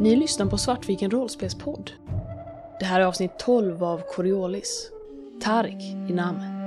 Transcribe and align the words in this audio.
Ni 0.00 0.16
lyssnar 0.16 0.46
på 0.46 0.58
Svartviken 0.58 1.10
rollspelspodd. 1.10 1.90
Det 2.80 2.84
här 2.84 3.00
är 3.00 3.04
avsnitt 3.04 3.38
12 3.38 3.84
av 3.84 4.02
Coriolis. 4.14 4.90
Tarik 5.42 6.10
namn. 6.10 6.57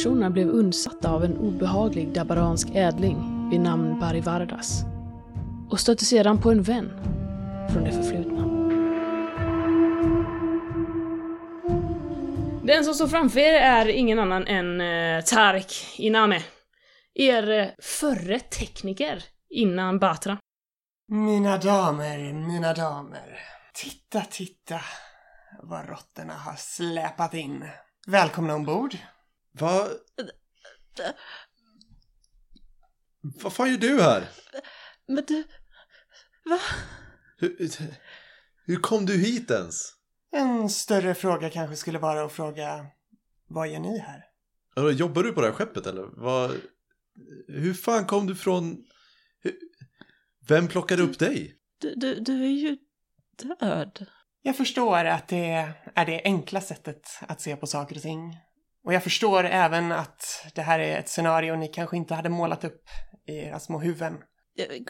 Rollpersonerna 0.00 0.30
blev 0.30 0.48
undsatta 0.48 1.10
av 1.10 1.24
en 1.24 1.36
obehaglig 1.36 2.12
dabaransk 2.12 2.68
ädling 2.74 3.48
vid 3.50 3.60
namn 3.60 4.00
Barivardas 4.00 4.82
och 5.70 5.80
stötte 5.80 6.04
sedan 6.04 6.40
på 6.40 6.50
en 6.50 6.62
vän 6.62 6.90
från 7.72 7.84
det 7.84 7.92
förflutna. 7.92 8.42
Den 12.64 12.84
som 12.84 12.94
står 12.94 13.06
framför 13.06 13.40
er 13.40 13.60
är 13.60 13.88
ingen 13.88 14.18
annan 14.18 14.46
än 14.46 14.80
eh, 14.80 15.24
Tarik 15.24 15.98
Iname. 15.98 16.42
Er 17.14 17.50
eh, 17.50 17.68
förre 17.82 18.40
tekniker 18.40 19.24
innan 19.50 19.98
Batra. 19.98 20.38
Mina 21.08 21.58
damer, 21.58 22.32
mina 22.32 22.72
damer. 22.72 23.38
Titta, 23.74 24.20
titta 24.20 24.80
vad 25.62 25.88
råttorna 25.88 26.34
har 26.34 26.56
släpat 26.56 27.34
in. 27.34 27.64
Välkomna 28.06 28.54
ombord. 28.54 28.96
Va? 29.52 29.88
Vad 33.20 33.52
fan 33.52 33.70
gör 33.70 33.78
du 33.78 34.02
här? 34.02 34.28
Men 35.06 35.24
du, 35.24 35.44
va? 36.44 36.58
Hur, 37.36 37.70
hur 38.64 38.76
kom 38.76 39.06
du 39.06 39.18
hit 39.18 39.50
ens? 39.50 39.94
En 40.32 40.70
större 40.70 41.14
fråga 41.14 41.50
kanske 41.50 41.76
skulle 41.76 41.98
vara 41.98 42.24
att 42.24 42.32
fråga 42.32 42.86
vad 43.48 43.68
gör 43.68 43.78
ni 43.80 43.98
här? 43.98 44.24
Eller, 44.76 44.90
Jobbar 44.90 45.22
du 45.22 45.32
på 45.32 45.40
det 45.40 45.46
här 45.46 45.54
skeppet 45.54 45.86
eller? 45.86 46.02
Vad, 46.02 46.56
hur 47.48 47.74
fan 47.74 48.06
kom 48.06 48.26
du 48.26 48.34
från... 48.36 48.84
Hur, 49.40 49.54
vem 50.48 50.68
plockade 50.68 51.02
upp 51.02 51.18
dig? 51.18 51.56
Du, 51.78 51.94
du, 51.94 52.14
du 52.20 52.44
är 52.44 52.48
ju 52.48 52.78
död. 53.42 54.06
Jag 54.42 54.56
förstår 54.56 55.04
att 55.04 55.28
det 55.28 55.74
är 55.94 56.06
det 56.06 56.22
enkla 56.24 56.60
sättet 56.60 57.08
att 57.20 57.40
se 57.40 57.56
på 57.56 57.66
saker 57.66 57.96
och 57.96 58.02
ting. 58.02 58.36
Och 58.84 58.94
jag 58.94 59.02
förstår 59.02 59.44
även 59.44 59.92
att 59.92 60.46
det 60.54 60.62
här 60.62 60.78
är 60.78 60.98
ett 60.98 61.08
scenario 61.08 61.56
ni 61.56 61.68
kanske 61.68 61.96
inte 61.96 62.14
hade 62.14 62.28
målat 62.28 62.64
upp 62.64 62.82
i 63.26 63.36
era 63.38 63.60
små 63.60 63.78
huvuden. 63.78 64.18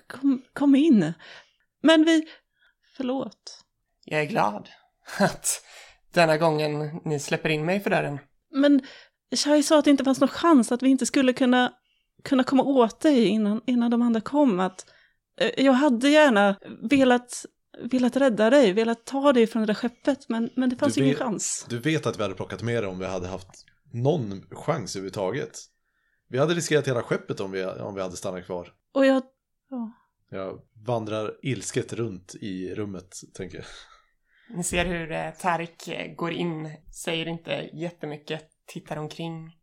Kom, 0.08 0.42
kom 0.52 0.74
in. 0.74 1.12
Men 1.82 2.04
vi... 2.04 2.28
Förlåt. 2.96 3.64
Jag 4.04 4.20
är 4.20 4.24
glad 4.26 4.68
att 5.18 5.62
denna 6.14 6.36
gången 6.36 7.00
ni 7.04 7.20
släpper 7.20 7.48
in 7.48 7.64
mig 7.64 7.80
för 7.80 7.90
dörren. 7.90 8.18
Men 8.52 8.80
Shai 9.36 9.62
sa 9.62 9.78
att 9.78 9.84
det 9.84 9.90
inte 9.90 10.04
fanns 10.04 10.20
någon 10.20 10.28
chans 10.28 10.72
att 10.72 10.82
vi 10.82 10.88
inte 10.88 11.06
skulle 11.06 11.32
kunna, 11.32 11.72
kunna 12.24 12.44
komma 12.44 12.62
åt 12.62 13.00
dig 13.00 13.26
innan, 13.26 13.60
innan 13.66 13.90
de 13.90 14.02
andra 14.02 14.20
kom. 14.20 14.60
Att, 14.60 14.86
eh, 15.40 15.64
jag 15.64 15.72
hade 15.72 16.08
gärna 16.08 16.56
velat, 16.90 17.44
velat 17.90 18.16
rädda 18.16 18.50
dig, 18.50 18.72
velat 18.72 19.04
ta 19.04 19.32
dig 19.32 19.46
från 19.46 19.62
det 19.62 19.66
där 19.66 19.74
skeppet, 19.74 20.28
men, 20.28 20.50
men 20.56 20.70
det 20.70 20.76
fanns 20.76 20.94
Du 20.94 21.00
ingen 21.00 21.14
vet- 21.14 21.22
chans. 21.22 21.66
Du 21.68 21.78
vet 21.78 22.06
att 22.06 22.18
vi 22.18 22.22
hade 22.22 22.34
plockat 22.34 22.62
med 22.62 22.82
dig 22.82 22.90
om 22.90 22.98
vi 22.98 23.06
hade 23.06 23.28
haft 23.28 23.48
någon 23.90 24.46
chans 24.50 24.96
överhuvudtaget. 24.96 25.58
Vi 26.28 26.38
hade 26.38 26.54
riskerat 26.54 26.88
hela 26.88 27.02
skeppet 27.02 27.40
om 27.40 27.50
vi, 27.50 27.64
om 27.64 27.94
vi 27.94 28.02
hade 28.02 28.16
stannat 28.16 28.46
kvar. 28.46 28.72
Och 28.92 29.06
jag... 29.06 29.22
Ja. 29.70 29.92
Jag 30.30 30.60
vandrar 30.86 31.36
ilsket 31.42 31.92
runt 31.92 32.34
i 32.40 32.74
rummet, 32.74 33.16
tänker 33.34 33.58
jag. 33.58 33.66
Ni 34.56 34.64
ser 34.64 34.84
hur 34.84 35.12
eh, 35.12 35.30
Tarik 35.30 35.88
eh, 35.88 36.14
går 36.14 36.32
in, 36.32 36.70
säger 37.04 37.28
inte 37.28 37.70
jättemycket, 37.72 38.48
tittar 38.66 38.96
omkring 38.96 39.56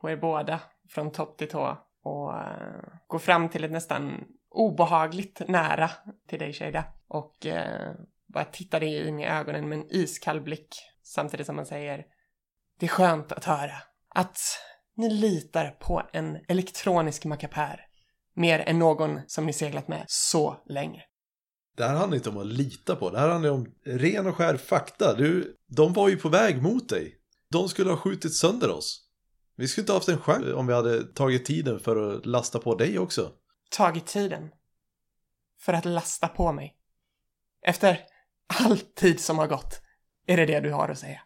på 0.00 0.10
er 0.10 0.16
båda 0.16 0.60
från 0.88 1.12
topp 1.12 1.38
till 1.38 1.48
tå 1.48 1.78
och 2.02 2.38
eh, 2.38 2.84
går 3.06 3.18
fram 3.18 3.48
till 3.48 3.64
ett 3.64 3.70
nästan 3.70 4.24
obehagligt 4.50 5.42
nära 5.48 5.90
till 6.28 6.38
dig 6.38 6.52
Shada 6.52 6.84
och 7.08 7.46
eh, 7.46 7.92
bara 8.26 8.44
tittar 8.44 8.80
dig 8.80 9.08
in 9.08 9.20
i 9.20 9.26
ögonen 9.26 9.68
med 9.68 9.78
en 9.78 9.86
iskall 9.90 10.40
blick 10.40 10.76
samtidigt 11.02 11.46
som 11.46 11.56
han 11.56 11.66
säger 11.66 12.06
Det 12.78 12.86
är 12.86 12.90
skönt 12.90 13.32
att 13.32 13.44
höra 13.44 13.76
att 14.08 14.38
ni 14.96 15.10
litar 15.10 15.70
på 15.70 16.02
en 16.12 16.38
elektronisk 16.48 17.24
mackapär 17.24 17.80
mer 18.36 18.58
än 18.58 18.78
någon 18.78 19.20
som 19.26 19.46
ni 19.46 19.52
seglat 19.52 19.88
med 19.88 20.04
så 20.08 20.62
länge. 20.66 21.02
Det 21.76 21.84
här 21.84 21.94
handlar 21.94 22.16
inte 22.16 22.28
om 22.28 22.38
att 22.38 22.46
lita 22.46 22.96
på, 22.96 23.10
det 23.10 23.18
här 23.18 23.28
handlar 23.28 23.50
om 23.50 23.74
ren 23.84 24.26
och 24.26 24.36
skär 24.36 24.56
fakta. 24.56 25.14
Du, 25.14 25.56
de 25.66 25.92
var 25.92 26.08
ju 26.08 26.16
på 26.16 26.28
väg 26.28 26.62
mot 26.62 26.88
dig. 26.88 27.18
De 27.50 27.68
skulle 27.68 27.90
ha 27.90 27.96
skjutit 27.96 28.34
sönder 28.34 28.70
oss. 28.70 29.00
Vi 29.56 29.68
skulle 29.68 29.82
inte 29.82 29.92
haft 29.92 30.08
en 30.08 30.20
chans 30.20 30.46
om 30.54 30.66
vi 30.66 30.74
hade 30.74 31.04
tagit 31.04 31.44
tiden 31.44 31.80
för 31.80 32.16
att 32.16 32.26
lasta 32.26 32.58
på 32.58 32.74
dig 32.74 32.98
också. 32.98 33.32
tagit 33.70 34.06
tiden 34.06 34.50
för 35.60 35.72
att 35.72 35.84
lasta 35.84 36.28
på 36.28 36.52
mig. 36.52 36.76
Efter 37.62 38.00
all 38.60 38.78
tid 38.78 39.20
som 39.20 39.38
har 39.38 39.46
gått 39.46 39.80
är 40.26 40.36
det 40.36 40.46
det 40.46 40.60
du 40.60 40.72
har 40.72 40.88
att 40.88 40.98
säga. 40.98 41.20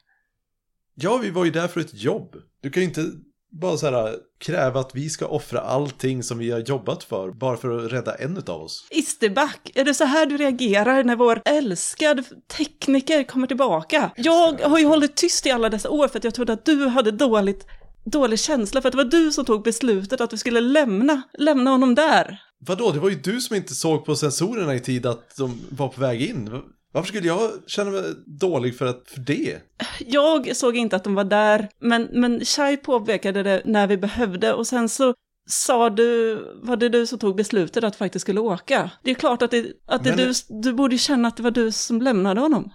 Ja, 1.01 1.17
vi 1.17 1.31
var 1.31 1.45
ju 1.45 1.51
där 1.51 1.69
för 1.69 1.81
ett 1.81 2.03
jobb. 2.03 2.37
Du 2.63 2.71
kan 2.71 2.83
ju 2.83 2.89
inte 2.89 3.05
bara 3.51 3.77
så 3.77 3.91
här 3.91 4.15
kräva 4.41 4.81
att 4.81 4.91
vi 4.95 5.11
ska 5.11 5.27
offra 5.27 5.61
allting 5.61 6.23
som 6.23 6.39
vi 6.39 6.51
har 6.51 6.59
jobbat 6.61 7.05
för 7.05 7.31
bara 7.31 7.57
för 7.57 7.79
att 7.79 7.93
rädda 7.93 8.15
en 8.15 8.37
av 8.47 8.63
oss. 8.63 8.87
Isterback, 8.91 9.71
är 9.75 9.85
det 9.85 9.95
så 9.95 10.05
här 10.05 10.27
du 10.27 10.37
reagerar 10.37 11.05
när 11.05 11.17
vår 11.17 11.43
älskade 11.45 12.25
tekniker 12.57 13.25
kommer 13.25 13.47
tillbaka? 13.47 14.11
Jag 14.17 14.61
har 14.63 14.79
ju 14.79 14.87
hållit 14.87 15.17
tyst 15.17 15.47
i 15.47 15.51
alla 15.51 15.69
dessa 15.69 15.91
år 15.91 16.09
för 16.09 16.19
att 16.19 16.25
jag 16.25 16.35
trodde 16.35 16.53
att 16.53 16.65
du 16.65 16.87
hade 16.87 17.11
dåligt, 17.11 17.67
dålig 18.05 18.39
känsla 18.39 18.81
för 18.81 18.89
att 18.89 18.93
det 18.93 19.05
var 19.05 19.11
du 19.11 19.33
som 19.33 19.45
tog 19.45 19.65
beslutet 19.65 20.21
att 20.21 20.33
vi 20.33 20.39
skulle 20.39 20.61
lämna, 20.61 21.23
lämna 21.39 21.71
honom 21.71 21.95
där. 21.95 22.41
Vadå, 22.61 22.93
det 22.93 22.99
var 22.99 23.09
ju 23.09 23.17
du 23.17 23.41
som 23.41 23.57
inte 23.57 23.75
såg 23.75 24.05
på 24.05 24.17
sensorerna 24.17 24.75
i 24.75 24.81
tid 24.81 25.07
att 25.07 25.37
de 25.37 25.61
var 25.71 25.89
på 25.89 26.01
väg 26.01 26.23
in. 26.23 26.63
Varför 26.93 27.09
skulle 27.09 27.27
jag 27.27 27.51
känna 27.67 27.91
mig 27.91 28.03
dålig 28.27 28.79
för, 28.79 28.87
att, 28.87 29.03
för 29.07 29.21
det? 29.21 29.59
Jag 30.07 30.57
såg 30.57 30.77
inte 30.77 30.97
att 30.97 31.05
de 31.05 31.15
var 31.15 31.25
där, 31.25 31.69
men, 31.79 32.09
men 32.13 32.45
Shai 32.45 32.77
påpekade 32.77 33.43
det 33.43 33.63
när 33.65 33.87
vi 33.87 33.97
behövde 33.97 34.53
och 34.53 34.67
sen 34.67 34.89
så 34.89 35.15
sa 35.49 35.91
du, 35.91 36.35
var 36.63 36.77
det 36.77 36.89
du 36.89 37.07
som 37.07 37.19
tog 37.19 37.37
beslutet 37.37 37.85
att 37.85 37.97
faktiskt 37.97 38.23
skulle 38.23 38.41
åka? 38.41 38.91
Det 39.05 39.11
är 39.11 39.15
klart 39.15 39.43
att, 39.43 39.51
det, 39.51 39.73
att 39.87 40.05
det 40.05 40.17
Men- 40.17 40.19
du, 40.19 40.33
du 40.63 40.73
borde 40.73 40.99
känna 40.99 41.29
att 41.29 41.37
det 41.37 41.43
var 41.43 41.51
du 41.51 41.73
som 41.73 42.03
lämnade 42.03 42.41
honom. 42.41 42.73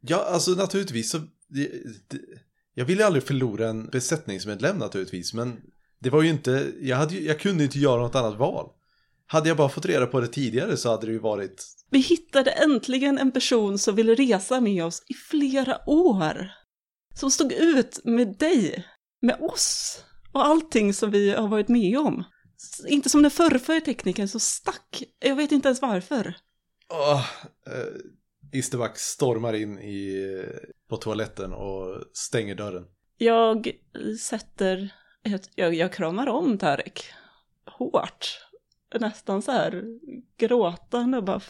Ja, 0.00 0.24
alltså 0.32 0.50
naturligtvis 0.50 1.10
så... 1.10 1.18
Det, 1.48 1.70
det, 2.08 2.18
jag 2.74 2.84
ville 2.84 3.00
ju 3.00 3.06
aldrig 3.06 3.22
förlora 3.24 3.68
en 3.68 3.86
besättningsmedlem 3.86 4.78
naturligtvis, 4.78 5.34
men 5.34 5.56
det 5.98 6.10
var 6.10 6.22
ju 6.22 6.28
inte... 6.28 6.72
Jag, 6.80 6.96
hade, 6.96 7.18
jag 7.18 7.40
kunde 7.40 7.64
inte 7.64 7.78
göra 7.78 8.02
något 8.02 8.14
annat 8.14 8.38
val. 8.38 8.68
Hade 9.26 9.48
jag 9.48 9.56
bara 9.56 9.68
fått 9.68 9.86
reda 9.86 10.06
på 10.06 10.20
det 10.20 10.28
tidigare 10.28 10.76
så 10.76 10.90
hade 10.90 11.06
det 11.06 11.12
ju 11.12 11.18
varit... 11.18 11.66
Vi 11.90 11.98
hittade 11.98 12.50
äntligen 12.50 13.18
en 13.18 13.32
person 13.32 13.78
som 13.78 13.94
ville 13.94 14.14
resa 14.14 14.60
med 14.60 14.84
oss 14.84 15.02
i 15.08 15.14
flera 15.14 15.78
år. 15.86 16.50
Som 17.14 17.30
stod 17.30 17.52
ut 17.52 18.00
med 18.04 18.38
dig, 18.38 18.86
med 19.22 19.36
oss 19.40 20.02
och 20.32 20.46
allting 20.46 20.94
som 20.94 21.10
vi 21.10 21.30
har 21.30 21.48
varit 21.48 21.68
med 21.68 21.98
om. 21.98 22.24
Inte 22.88 23.10
som 23.10 23.22
den 23.22 23.30
förrförra 23.30 23.80
teknikern 23.80 24.28
som 24.28 24.40
stack. 24.40 25.02
Jag 25.18 25.36
vet 25.36 25.52
inte 25.52 25.68
ens 25.68 25.82
varför. 25.82 26.36
Åh, 26.88 27.24
eh, 27.66 28.58
Isterback 28.58 28.98
stormar 28.98 29.52
in 29.52 29.78
i, 29.78 30.26
på 30.88 30.96
toaletten 30.96 31.52
och 31.52 32.02
stänger 32.12 32.54
dörren. 32.54 32.84
Jag 33.18 33.70
sätter, 34.20 34.94
jag, 35.54 35.74
jag 35.74 35.92
kramar 35.92 36.26
om 36.26 36.58
Tarek. 36.58 37.04
Hårt. 37.78 38.45
Nästan 38.98 39.42
så 39.42 39.52
här 39.52 39.84
gråtande 40.36 41.18
och 41.18 41.24
bara 41.24 41.40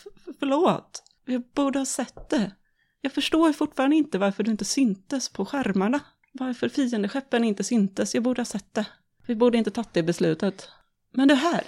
förlåt. 0.40 1.02
Jag 1.24 1.42
borde 1.54 1.78
ha 1.78 1.86
sett 1.86 2.30
det. 2.30 2.52
Jag 3.00 3.12
förstår 3.12 3.52
fortfarande 3.52 3.96
inte 3.96 4.18
varför 4.18 4.42
du 4.42 4.50
inte 4.50 4.64
syntes 4.64 5.28
på 5.28 5.46
skärmarna. 5.46 6.00
Varför 6.32 6.68
fiendeskeppen 6.68 7.44
inte 7.44 7.64
syntes. 7.64 8.14
Jag 8.14 8.22
borde 8.22 8.40
ha 8.40 8.46
sett 8.46 8.74
det. 8.74 8.86
Vi 9.26 9.36
borde 9.36 9.58
inte 9.58 9.70
tagit 9.70 9.92
det 9.92 10.02
beslutet. 10.02 10.68
Men 11.12 11.28
du 11.28 11.34
här. 11.34 11.64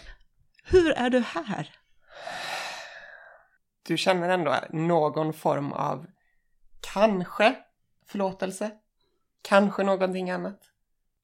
Hur 0.65 0.91
är 0.93 1.11
du 1.11 1.21
här? 1.21 1.71
Du 3.83 3.97
känner 3.97 4.29
ändå 4.29 4.55
någon 4.71 5.33
form 5.33 5.73
av 5.73 6.07
kanske 6.95 7.57
förlåtelse, 8.07 8.71
kanske 9.43 9.85
någonting 9.85 10.31
annat. 10.31 10.61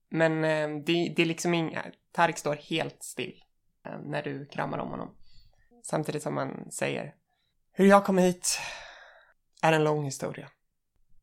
Men 0.09 0.45
eh, 0.45 0.85
det, 0.87 1.13
det 1.17 1.23
är 1.23 1.27
liksom 1.27 1.55
inga... 1.55 1.83
Eh, 1.83 1.93
Tarik 2.13 2.39
står 2.39 2.55
helt 2.55 3.03
still 3.03 3.44
Eh, 3.85 3.99
när 4.05 4.23
du 4.23 4.47
kramar 4.47 4.79
om 4.79 4.91
honom. 4.91 5.15
Samtidigt 5.83 6.23
som 6.23 6.37
han 6.37 6.71
säger 6.71 7.15
Hur 7.73 7.87
jag 7.87 8.05
kom 8.05 8.19
hit 8.19 8.59
är 9.63 9.73
en 9.73 9.85
lång 9.85 10.05
historia. 10.05 10.49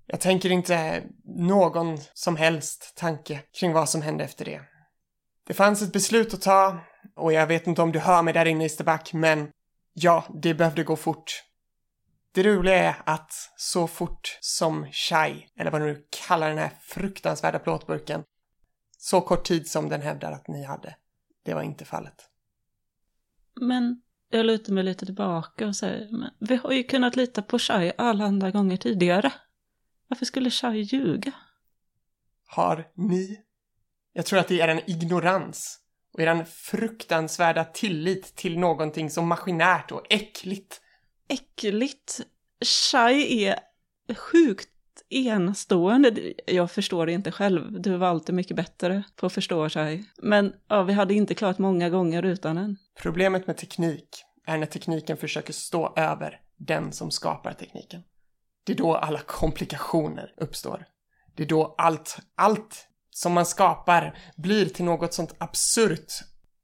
Jag 0.05 0.19
tänker 0.19 0.49
inte 0.49 1.03
någon 1.23 1.97
som 2.13 2.35
helst 2.35 2.93
tanke 2.97 3.41
kring 3.59 3.73
vad 3.73 3.89
som 3.89 4.01
hände 4.01 4.23
efter 4.23 4.45
det. 4.45 4.61
Det 5.47 5.53
fanns 5.53 5.81
ett 5.81 5.93
beslut 5.93 6.33
att 6.33 6.41
ta 6.41 6.79
och 7.15 7.33
jag 7.33 7.47
vet 7.47 7.67
inte 7.67 7.81
om 7.81 7.91
du 7.91 7.99
hör 7.99 8.21
mig 8.21 8.33
där 8.33 8.45
inne 8.45 8.63
i 8.63 8.65
Isterback, 8.65 9.13
men 9.13 9.51
ja, 9.93 10.25
det 10.43 10.53
behövde 10.53 10.83
gå 10.83 10.95
fort. 10.95 11.43
Det 12.31 12.43
roliga 12.43 12.75
är 12.75 12.95
att 13.05 13.33
så 13.57 13.87
fort 13.87 14.37
som 14.41 14.91
Chai, 14.91 15.47
eller 15.57 15.71
vad 15.71 15.81
du 15.81 15.85
nu 15.85 16.05
kallar 16.09 16.49
den 16.49 16.57
här 16.57 16.71
fruktansvärda 16.79 17.59
plåtburken, 17.59 18.23
så 18.97 19.21
kort 19.21 19.43
tid 19.43 19.67
som 19.67 19.89
den 19.89 20.01
hävdar 20.01 20.31
att 20.31 20.47
ni 20.47 20.63
hade, 20.63 20.95
det 21.45 21.53
var 21.53 21.61
inte 21.61 21.85
fallet. 21.85 22.30
Men 23.55 24.01
jag 24.29 24.45
lutar 24.45 24.73
mig 24.73 24.83
lite 24.83 25.05
tillbaka 25.05 25.67
och 25.67 25.75
säger, 25.75 26.11
men 26.11 26.29
vi 26.39 26.55
har 26.55 26.71
ju 26.71 26.83
kunnat 26.83 27.15
lita 27.15 27.41
på 27.41 27.59
Shai 27.59 27.91
alla 27.97 28.25
andra 28.25 28.51
gånger 28.51 28.77
tidigare. 28.77 29.33
Varför 30.07 30.25
skulle 30.25 30.49
Shai 30.49 30.81
ljuga? 30.81 31.33
Har 32.47 32.87
ni? 32.95 33.39
Jag 34.13 34.25
tror 34.25 34.39
att 34.39 34.47
det 34.47 34.61
är 34.61 34.67
en 34.67 34.89
ignorans 34.89 35.79
och 36.13 36.19
er 36.19 36.43
fruktansvärda 36.43 37.63
tillit 37.63 38.35
till 38.35 38.59
någonting 38.59 39.09
så 39.09 39.21
maskinärt 39.21 39.91
och 39.91 40.05
äckligt. 40.09 40.81
Äckligt? 41.27 42.21
Shai 42.65 43.43
är 43.43 43.59
sjukt 44.15 44.69
enastående. 45.09 46.33
Jag 46.45 46.71
förstår 46.71 47.05
det 47.05 47.11
inte 47.11 47.31
själv. 47.31 47.81
Du 47.81 47.97
var 47.97 48.07
alltid 48.07 48.35
mycket 48.35 48.55
bättre 48.55 49.03
på 49.15 49.25
att 49.25 49.33
förstå 49.33 49.69
sig. 49.69 50.03
Men 50.17 50.53
ja, 50.67 50.83
vi 50.83 50.93
hade 50.93 51.13
inte 51.13 51.35
klarat 51.35 51.59
många 51.59 51.89
gånger 51.89 52.25
utan 52.25 52.55
den. 52.55 52.77
Problemet 53.01 53.47
med 53.47 53.57
teknik 53.57 54.23
är 54.45 54.57
när 54.57 54.65
tekniken 54.65 55.17
försöker 55.17 55.53
stå 55.53 55.93
över 55.95 56.39
den 56.57 56.91
som 56.91 57.11
skapar 57.11 57.53
tekniken. 57.53 58.01
Det 58.63 58.73
är 58.73 58.77
då 58.77 58.95
alla 58.95 59.19
komplikationer 59.19 60.33
uppstår. 60.37 60.85
Det 61.35 61.43
är 61.43 61.47
då 61.47 61.75
allt, 61.77 62.17
allt 62.35 62.87
som 63.09 63.33
man 63.33 63.45
skapar 63.45 64.17
blir 64.37 64.65
till 64.65 64.85
något 64.85 65.13
sånt 65.13 65.35
absurt 65.37 66.13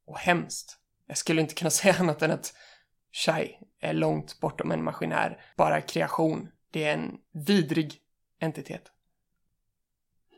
och 0.06 0.18
hemskt. 0.18 0.78
Jag 1.06 1.16
skulle 1.16 1.40
inte 1.40 1.54
kunna 1.54 1.70
säga 1.80 1.96
annat 1.98 2.22
än 2.22 2.30
att 2.30 2.54
Shai 3.12 3.48
är 3.80 3.92
långt 3.92 4.40
bortom 4.40 4.72
en 4.72 4.84
maskinär, 4.84 5.40
bara 5.56 5.80
kreation. 5.80 6.48
Det 6.72 6.84
är 6.84 6.94
en 6.94 7.10
vidrig 7.46 7.98
entitet. 8.38 8.92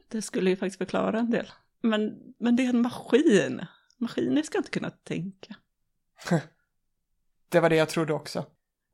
Det 0.08 0.22
skulle 0.22 0.50
ju 0.50 0.56
faktiskt 0.56 0.78
förklara 0.78 1.18
en 1.18 1.30
del. 1.30 1.50
Men, 1.82 2.18
men 2.38 2.56
det 2.56 2.64
är 2.64 2.68
en 2.68 2.82
maskin. 2.82 3.66
Maskiner 3.98 4.42
ska 4.42 4.58
inte 4.58 4.70
kunna 4.70 4.90
tänka. 4.90 5.56
det 7.48 7.60
var 7.60 7.70
det 7.70 7.76
jag 7.76 7.88
trodde 7.88 8.12
också. 8.12 8.46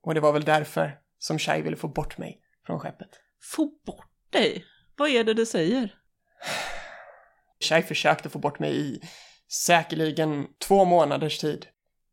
Och 0.03 0.15
det 0.15 0.21
var 0.21 0.33
väl 0.33 0.45
därför 0.45 0.99
som 1.19 1.39
Shai 1.39 1.63
ville 1.63 1.77
få 1.77 1.89
bort 1.89 2.19
mig 2.19 2.41
från 2.67 2.81
skeppet. 2.81 3.21
Få 3.43 3.67
bort 3.87 4.31
dig? 4.31 4.65
Vad 4.97 5.09
är 5.09 5.25
det 5.25 5.35
du 5.35 5.47
säger? 5.47 5.95
Shai 7.61 7.83
försökte 7.83 8.29
få 8.29 8.39
bort 8.39 8.59
mig 8.59 8.77
i 8.77 9.01
säkerligen 9.49 10.47
två 10.59 10.85
månaders 10.85 11.39
tid. 11.39 11.67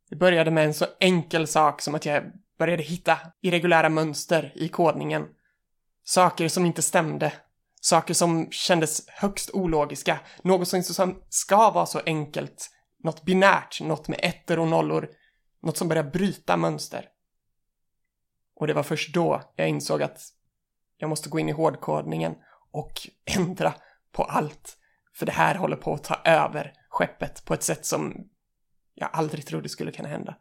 Det 0.10 0.16
började 0.16 0.52
med 0.52 0.66
en 0.66 0.74
så 0.74 0.86
enkel 1.00 1.48
sak 1.48 1.82
som 1.82 1.96
att 1.96 2.06
jag 2.06 2.24
började 2.58 2.84
hitta 2.84 3.18
irregulära 3.42 3.90
mönster 3.90 4.52
i 4.56 4.70
kodningen. 4.70 5.28
Saker 6.04 6.48
som 6.48 6.66
inte 6.66 6.82
stämde. 6.82 7.34
Saker 7.82 8.14
som 8.14 8.52
kändes 8.52 9.08
högst 9.08 9.50
ologiska. 9.54 10.20
Något 10.42 10.68
som 10.68 11.22
ska 11.30 11.72
vara 11.72 11.86
så 11.86 12.02
enkelt. 12.06 12.70
Något 13.04 13.24
binärt, 13.24 13.82
något 13.82 14.08
med 14.08 14.20
ettor 14.24 14.60
och 14.60 14.68
nollor. 14.68 15.10
Något 15.62 15.78
som 15.78 15.88
börjar 15.88 16.04
bryta 16.04 16.58
mönster. 16.58 17.10
Och 18.56 18.68
det 18.68 18.74
var 18.74 18.84
först 18.84 19.14
då 19.14 19.54
jag 19.56 19.70
insåg 19.70 20.04
att 20.04 20.22
jag 20.98 21.10
måste 21.10 21.30
gå 21.30 21.40
in 21.40 21.50
i 21.50 21.52
hårdkodningen 21.52 22.36
och 22.72 23.08
ändra 23.38 23.74
på 24.12 24.24
allt. 24.24 24.78
För 25.16 25.26
det 25.26 25.32
här 25.32 25.56
håller 25.56 25.76
på 25.76 25.94
att 25.94 26.04
ta 26.04 26.22
över 26.26 26.74
skeppet 26.90 27.46
på 27.46 27.54
ett 27.54 27.64
sätt 27.64 27.86
som 27.86 28.30
jag 28.94 29.10
aldrig 29.14 29.46
trodde 29.46 29.70
skulle 29.70 29.92
kunna 29.92 30.10
hända. 30.10 30.38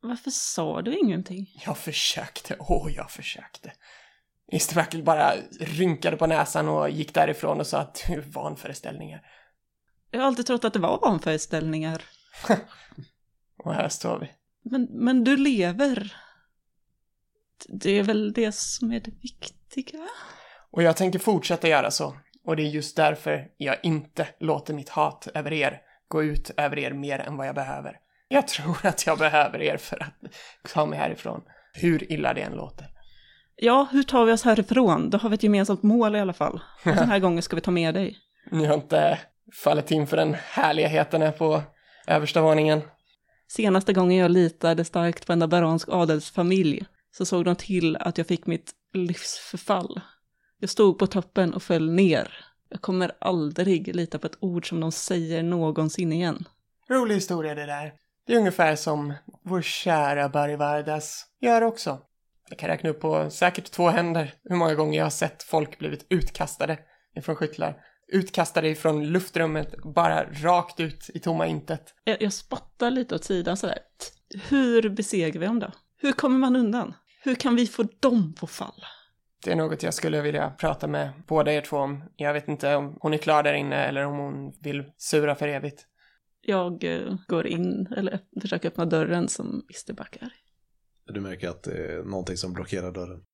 Varför 0.00 0.30
sa 0.30 0.82
du 0.82 0.98
ingenting? 0.98 1.62
Jag 1.66 1.78
försökte, 1.78 2.56
åh 2.58 2.92
jag 2.92 3.10
försökte. 3.10 3.72
Isterverkel 4.52 5.02
bara 5.02 5.34
rynkade 5.60 6.16
på 6.16 6.26
näsan 6.26 6.68
och 6.68 6.90
gick 6.90 7.14
därifrån 7.14 7.60
och 7.60 7.66
sa 7.66 7.78
att 7.78 8.10
vanföreställningar. 8.26 9.22
Jag 10.10 10.20
har 10.20 10.26
alltid 10.26 10.46
trott 10.46 10.64
att 10.64 10.72
det 10.72 10.78
var 10.78 11.00
vanföreställningar. 11.00 12.02
och 13.64 13.74
här 13.74 13.88
står 13.88 14.18
vi. 14.18 14.32
Men, 14.70 14.88
men 14.90 15.24
du 15.24 15.36
lever. 15.36 16.16
Det 17.68 17.90
är 17.90 18.02
väl 18.02 18.32
det 18.32 18.52
som 18.52 18.92
är 18.92 19.00
det 19.00 19.10
viktiga? 19.22 20.08
Och 20.70 20.82
jag 20.82 20.96
tänker 20.96 21.18
fortsätta 21.18 21.68
göra 21.68 21.90
så. 21.90 22.16
Och 22.44 22.56
det 22.56 22.62
är 22.62 22.70
just 22.70 22.96
därför 22.96 23.48
jag 23.56 23.76
inte 23.82 24.28
låter 24.40 24.74
mitt 24.74 24.88
hat 24.88 25.28
över 25.34 25.52
er 25.52 25.80
gå 26.08 26.22
ut 26.22 26.50
över 26.56 26.78
er 26.78 26.92
mer 26.92 27.18
än 27.18 27.36
vad 27.36 27.46
jag 27.46 27.54
behöver. 27.54 27.96
Jag 28.28 28.48
tror 28.48 28.86
att 28.86 29.06
jag 29.06 29.18
behöver 29.18 29.62
er 29.62 29.76
för 29.76 30.02
att 30.02 30.14
ta 30.72 30.86
mig 30.86 30.98
härifrån, 30.98 31.42
hur 31.72 32.12
illa 32.12 32.34
det 32.34 32.40
än 32.40 32.52
låter. 32.52 32.95
Ja, 33.56 33.88
hur 33.92 34.02
tar 34.02 34.24
vi 34.24 34.32
oss 34.32 34.42
härifrån? 34.42 35.10
Då 35.10 35.18
har 35.18 35.28
vi 35.28 35.34
ett 35.34 35.42
gemensamt 35.42 35.82
mål 35.82 36.16
i 36.16 36.20
alla 36.20 36.32
fall. 36.32 36.60
Och 36.84 36.94
den 36.94 37.08
här 37.08 37.18
gången 37.20 37.42
ska 37.42 37.56
vi 37.56 37.62
ta 37.62 37.70
med 37.70 37.94
dig. 37.94 38.18
Ni 38.50 38.64
har 38.64 38.74
inte 38.74 39.18
fallit 39.54 39.90
in 39.90 40.06
för 40.06 40.16
den 40.16 40.34
härligheten 40.34 41.22
här 41.22 41.32
på 41.32 41.62
översta 42.06 42.40
våningen. 42.40 42.82
Senaste 43.48 43.92
gången 43.92 44.18
jag 44.18 44.30
litade 44.30 44.84
starkt 44.84 45.26
på 45.26 45.32
en 45.32 45.48
baronsk 45.48 45.88
adelsfamilj 45.88 46.84
så 47.10 47.24
såg 47.24 47.44
de 47.44 47.56
till 47.56 47.96
att 47.96 48.18
jag 48.18 48.26
fick 48.26 48.46
mitt 48.46 48.72
livsförfall. 48.92 50.00
Jag 50.60 50.70
stod 50.70 50.98
på 50.98 51.06
toppen 51.06 51.54
och 51.54 51.62
föll 51.62 51.90
ner. 51.90 52.44
Jag 52.68 52.80
kommer 52.80 53.12
aldrig 53.18 53.96
lita 53.96 54.18
på 54.18 54.26
ett 54.26 54.36
ord 54.40 54.68
som 54.68 54.80
de 54.80 54.92
säger 54.92 55.42
någonsin 55.42 56.12
igen. 56.12 56.44
Rolig 56.88 57.14
historia 57.14 57.54
det 57.54 57.66
där. 57.66 57.92
Det 58.26 58.32
är 58.32 58.38
ungefär 58.38 58.76
som 58.76 59.14
vår 59.42 59.62
kära 59.62 60.28
Barry 60.28 60.56
Vardas 60.56 61.26
gör 61.40 61.62
också. 61.62 61.98
Jag 62.48 62.58
kan 62.58 62.68
räkna 62.68 62.90
upp 62.90 63.00
på 63.00 63.30
säkert 63.30 63.70
två 63.70 63.88
händer 63.88 64.34
hur 64.44 64.56
många 64.56 64.74
gånger 64.74 64.98
jag 64.98 65.04
har 65.04 65.10
sett 65.10 65.42
folk 65.42 65.78
blivit 65.78 66.06
utkastade 66.10 66.78
ifrån 67.16 67.36
skyttlar. 67.36 67.82
Utkastade 68.12 68.68
ifrån 68.68 69.06
luftrummet, 69.06 69.74
bara 69.94 70.24
rakt 70.24 70.80
ut 70.80 71.10
i 71.14 71.18
tomma 71.18 71.46
intet. 71.46 71.94
Jag, 72.04 72.22
jag 72.22 72.32
spottar 72.32 72.90
lite 72.90 73.14
åt 73.14 73.24
sidan 73.24 73.56
sådär. 73.56 73.78
Hur 74.48 74.88
besegrar 74.88 75.40
vi 75.40 75.46
dem 75.46 75.58
då? 75.60 75.72
Hur 75.98 76.12
kommer 76.12 76.38
man 76.38 76.56
undan? 76.56 76.94
Hur 77.22 77.34
kan 77.34 77.56
vi 77.56 77.66
få 77.66 77.84
dem 78.00 78.34
på 78.40 78.46
fall? 78.46 78.84
Det 79.44 79.52
är 79.52 79.56
något 79.56 79.82
jag 79.82 79.94
skulle 79.94 80.22
vilja 80.22 80.50
prata 80.50 80.86
med 80.86 81.10
båda 81.26 81.52
er 81.52 81.60
två 81.60 81.76
om. 81.76 82.04
Jag 82.16 82.32
vet 82.32 82.48
inte 82.48 82.74
om 82.74 82.96
hon 83.00 83.14
är 83.14 83.18
klar 83.18 83.42
där 83.42 83.54
inne 83.54 83.76
eller 83.76 84.06
om 84.06 84.18
hon 84.18 84.52
vill 84.60 84.84
sura 84.96 85.34
för 85.34 85.48
evigt. 85.48 85.86
Jag 86.40 86.84
uh, 86.84 87.16
går 87.28 87.46
in, 87.46 87.86
eller 87.96 88.20
försöker 88.40 88.68
öppna 88.68 88.84
dörren 88.84 89.28
som 89.28 89.64
Isterback 89.68 90.16
är. 90.20 90.32
Du 91.06 91.20
märker 91.20 91.48
att 91.48 91.62
det 91.62 91.92
är 91.92 92.02
någonting 92.02 92.36
som 92.36 92.52
blockerar 92.52 92.92
dörren. 92.92 93.24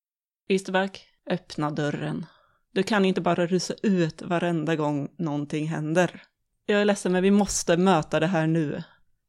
Isterback, 0.47 1.07
öppna 1.29 1.71
dörren. 1.71 2.25
Du 2.71 2.83
kan 2.83 3.05
inte 3.05 3.21
bara 3.21 3.47
rusa 3.47 3.73
ut 3.83 4.21
varenda 4.21 4.75
gång 4.75 5.09
någonting 5.17 5.67
händer. 5.67 6.23
Jag 6.65 6.81
är 6.81 6.85
ledsen, 6.85 7.11
men 7.11 7.23
vi 7.23 7.31
måste 7.31 7.77
möta 7.77 8.19
det 8.19 8.27
här 8.27 8.47
nu. 8.47 8.83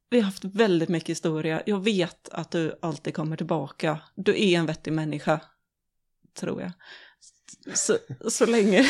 Vi 0.09 0.17
har 0.17 0.25
haft 0.25 0.45
väldigt 0.45 0.89
mycket 0.89 1.09
historia. 1.09 1.63
Jag 1.65 1.83
vet 1.83 2.29
att 2.29 2.51
du 2.51 2.79
alltid 2.81 3.13
kommer 3.13 3.37
tillbaka. 3.37 3.99
Du 4.15 4.31
är 4.31 4.57
en 4.59 4.65
vettig 4.65 4.93
människa 4.93 5.41
tror 6.35 6.61
jag. 6.61 6.71
Så, 7.73 7.97
så 8.29 8.45
länge. 8.45 8.85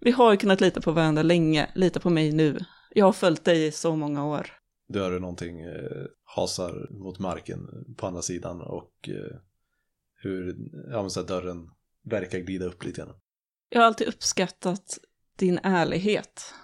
Vi 0.00 0.10
har 0.10 0.32
ju 0.32 0.38
kunnat 0.38 0.60
lita 0.60 0.80
på 0.80 0.92
varandra 0.92 1.22
länge, 1.22 1.70
lita 1.74 2.00
på 2.00 2.10
mig 2.10 2.32
nu. 2.32 2.58
Jag 2.94 3.06
har 3.06 3.12
följt 3.12 3.44
dig 3.44 3.66
i 3.66 3.72
så 3.72 3.96
många 3.96 4.26
år. 4.26 4.46
Du 4.88 5.00
hör 5.00 5.20
någonting 5.20 5.60
eh, 5.60 6.06
hasar 6.34 6.88
mot 6.90 7.18
marken 7.18 7.68
på 7.96 8.06
andra 8.06 8.22
sidan 8.22 8.60
och 8.60 9.08
eh, 9.08 9.36
hur 10.14 10.56
ja, 10.90 11.08
så 11.10 11.22
dörren 11.22 11.70
verkar 12.02 12.38
glida 12.38 12.64
upp 12.64 12.84
lite 12.84 13.00
grann. 13.00 13.14
Jag 13.68 13.80
har 13.80 13.86
alltid 13.86 14.08
uppskattat 14.08 14.98
din 15.36 15.58
ärlighet. 15.62 16.54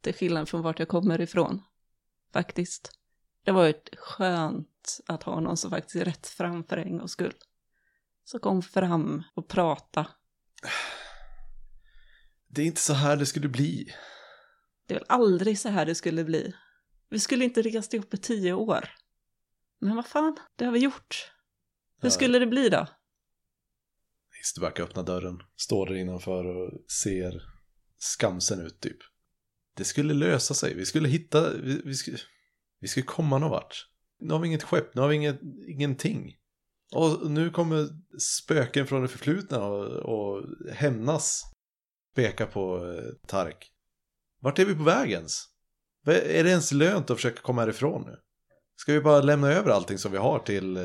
Till 0.00 0.14
skillnad 0.14 0.48
från 0.48 0.62
vart 0.62 0.78
jag 0.78 0.88
kommer 0.88 1.20
ifrån. 1.20 1.62
Faktiskt. 2.32 2.90
Det 3.44 3.50
har 3.50 3.58
varit 3.58 3.96
skönt 3.96 5.00
att 5.06 5.22
ha 5.22 5.40
någon 5.40 5.56
som 5.56 5.70
faktiskt 5.70 5.96
är 5.96 6.04
rätt 6.04 6.26
fram 6.26 6.64
för 6.64 6.76
en 6.76 6.98
gångs 6.98 7.12
skull. 7.12 7.34
Så 8.24 8.38
kom 8.38 8.62
fram 8.62 9.22
och 9.34 9.48
prata. 9.48 10.06
Det 12.48 12.62
är 12.62 12.66
inte 12.66 12.80
så 12.80 12.92
här 12.92 13.16
det 13.16 13.26
skulle 13.26 13.48
bli. 13.48 13.92
Det 14.86 14.94
är 14.94 14.98
väl 14.98 15.06
aldrig 15.08 15.58
så 15.58 15.68
här 15.68 15.86
det 15.86 15.94
skulle 15.94 16.24
bli. 16.24 16.54
Vi 17.08 17.20
skulle 17.20 17.44
inte 17.44 17.62
rest 17.62 17.94
ihop 17.94 18.14
i 18.14 18.16
tio 18.16 18.52
år. 18.52 18.88
Men 19.80 19.96
vad 19.96 20.06
fan, 20.06 20.36
det 20.56 20.64
har 20.64 20.72
vi 20.72 20.78
gjort. 20.78 21.32
Hur 22.00 22.06
ja. 22.06 22.10
skulle 22.10 22.38
det 22.38 22.46
bli 22.46 22.68
då? 22.68 22.86
Isterback 24.42 24.80
öppnar 24.80 25.02
dörren, 25.02 25.42
står 25.56 25.86
där 25.86 25.94
innanför 25.94 26.44
och 26.44 26.90
ser 26.90 27.42
skamsen 27.98 28.60
ut 28.60 28.80
typ. 28.80 28.98
Det 29.74 29.84
skulle 29.84 30.14
lösa 30.14 30.54
sig, 30.54 30.74
vi 30.74 30.86
skulle 30.86 31.08
hitta, 31.08 31.50
vi, 31.50 31.82
vi, 31.84 31.94
skulle, 31.94 32.18
vi 32.80 32.88
skulle 32.88 33.06
komma 33.06 33.38
någon 33.38 33.50
vart. 33.50 33.88
Nu 34.20 34.32
har 34.32 34.40
vi 34.40 34.48
inget 34.48 34.62
skepp, 34.62 34.94
nu 34.94 35.00
har 35.00 35.08
vi 35.08 35.14
inget, 35.14 35.40
ingenting. 35.68 36.36
Och 36.92 37.30
nu 37.30 37.50
kommer 37.50 37.88
spöken 38.18 38.86
från 38.86 39.02
det 39.02 39.08
förflutna 39.08 39.64
och, 39.64 39.86
och 39.86 40.44
hämnas 40.72 41.42
peka 42.14 42.46
på 42.46 42.92
eh, 42.92 43.28
Tark. 43.28 43.72
Vart 44.40 44.58
är 44.58 44.64
vi 44.64 44.74
på 44.74 44.82
väg 44.82 45.10
ens? 45.10 45.44
Va- 45.44 45.55
är 46.06 46.44
det 46.44 46.50
ens 46.50 46.72
lönt 46.72 47.10
att 47.10 47.16
försöka 47.16 47.42
komma 47.42 47.60
härifrån 47.60 48.02
nu? 48.06 48.16
Ska 48.76 48.92
vi 48.92 49.00
bara 49.00 49.20
lämna 49.20 49.48
över 49.48 49.70
allting 49.70 49.98
som 49.98 50.12
vi 50.12 50.18
har 50.18 50.38
till, 50.38 50.76
eh, 50.76 50.82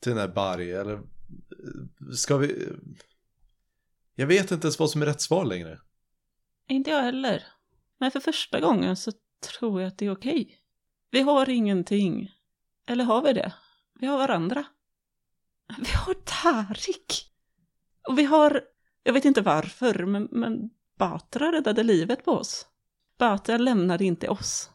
till 0.00 0.10
den 0.12 0.18
här 0.18 0.28
Barry? 0.28 0.70
Eller 0.70 0.94
eh, 0.94 1.00
ska 2.14 2.36
vi... 2.36 2.64
Eh, 2.64 2.72
jag 4.14 4.26
vet 4.26 4.50
inte 4.50 4.66
ens 4.66 4.78
vad 4.78 4.90
som 4.90 5.02
är 5.02 5.06
rätt 5.06 5.20
svar 5.20 5.44
längre. 5.44 5.80
Inte 6.68 6.90
jag 6.90 7.02
heller. 7.02 7.44
Men 7.98 8.10
för 8.10 8.20
första 8.20 8.60
gången 8.60 8.96
så 8.96 9.12
tror 9.50 9.80
jag 9.80 9.88
att 9.88 9.98
det 9.98 10.06
är 10.06 10.12
okej. 10.12 10.58
Vi 11.10 11.20
har 11.20 11.48
ingenting. 11.48 12.30
Eller 12.86 13.04
har 13.04 13.22
vi 13.22 13.32
det? 13.32 13.52
Vi 14.00 14.06
har 14.06 14.18
varandra. 14.18 14.64
Vi 15.78 15.90
har 15.90 16.14
Tarik. 16.14 17.32
Och 18.08 18.18
vi 18.18 18.24
har, 18.24 18.60
jag 19.02 19.12
vet 19.12 19.24
inte 19.24 19.40
varför, 19.40 20.06
men, 20.06 20.28
men 20.30 20.70
Batra 20.98 21.52
räddade 21.52 21.82
livet 21.82 22.24
på 22.24 22.32
oss. 22.32 22.66
Batra 23.18 23.56
lämnade 23.56 24.04
inte 24.04 24.28
oss. 24.28 24.70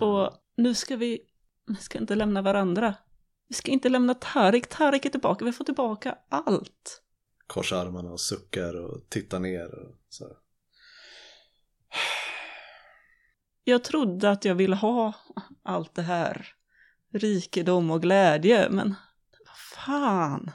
Och 0.00 0.30
nu 0.56 0.74
ska 0.74 0.96
vi, 0.96 1.20
vi 1.66 1.74
ska 1.74 1.98
inte 1.98 2.14
lämna 2.14 2.42
varandra. 2.42 2.94
Vi 3.48 3.54
ska 3.54 3.70
inte 3.70 3.88
lämna 3.88 4.14
Tarik. 4.14 4.68
Tarik 4.68 5.06
är 5.06 5.10
tillbaka. 5.10 5.44
Vi 5.44 5.52
får 5.52 5.64
tillbaka 5.64 6.18
allt. 6.28 7.02
Korsar 7.46 7.86
armarna 7.86 8.10
och 8.10 8.20
suckar 8.20 8.74
och 8.74 9.08
tittar 9.08 9.40
ner 9.40 9.74
och 9.74 9.96
så 10.08 10.24
här. 10.24 10.36
Jag 13.64 13.84
trodde 13.84 14.30
att 14.30 14.44
jag 14.44 14.54
ville 14.54 14.76
ha 14.76 15.12
allt 15.62 15.94
det 15.94 16.02
här. 16.02 16.46
Rikedom 17.12 17.90
och 17.90 18.02
glädje, 18.02 18.70
men 18.70 18.94
vad 19.46 19.84
fan. 19.84 20.50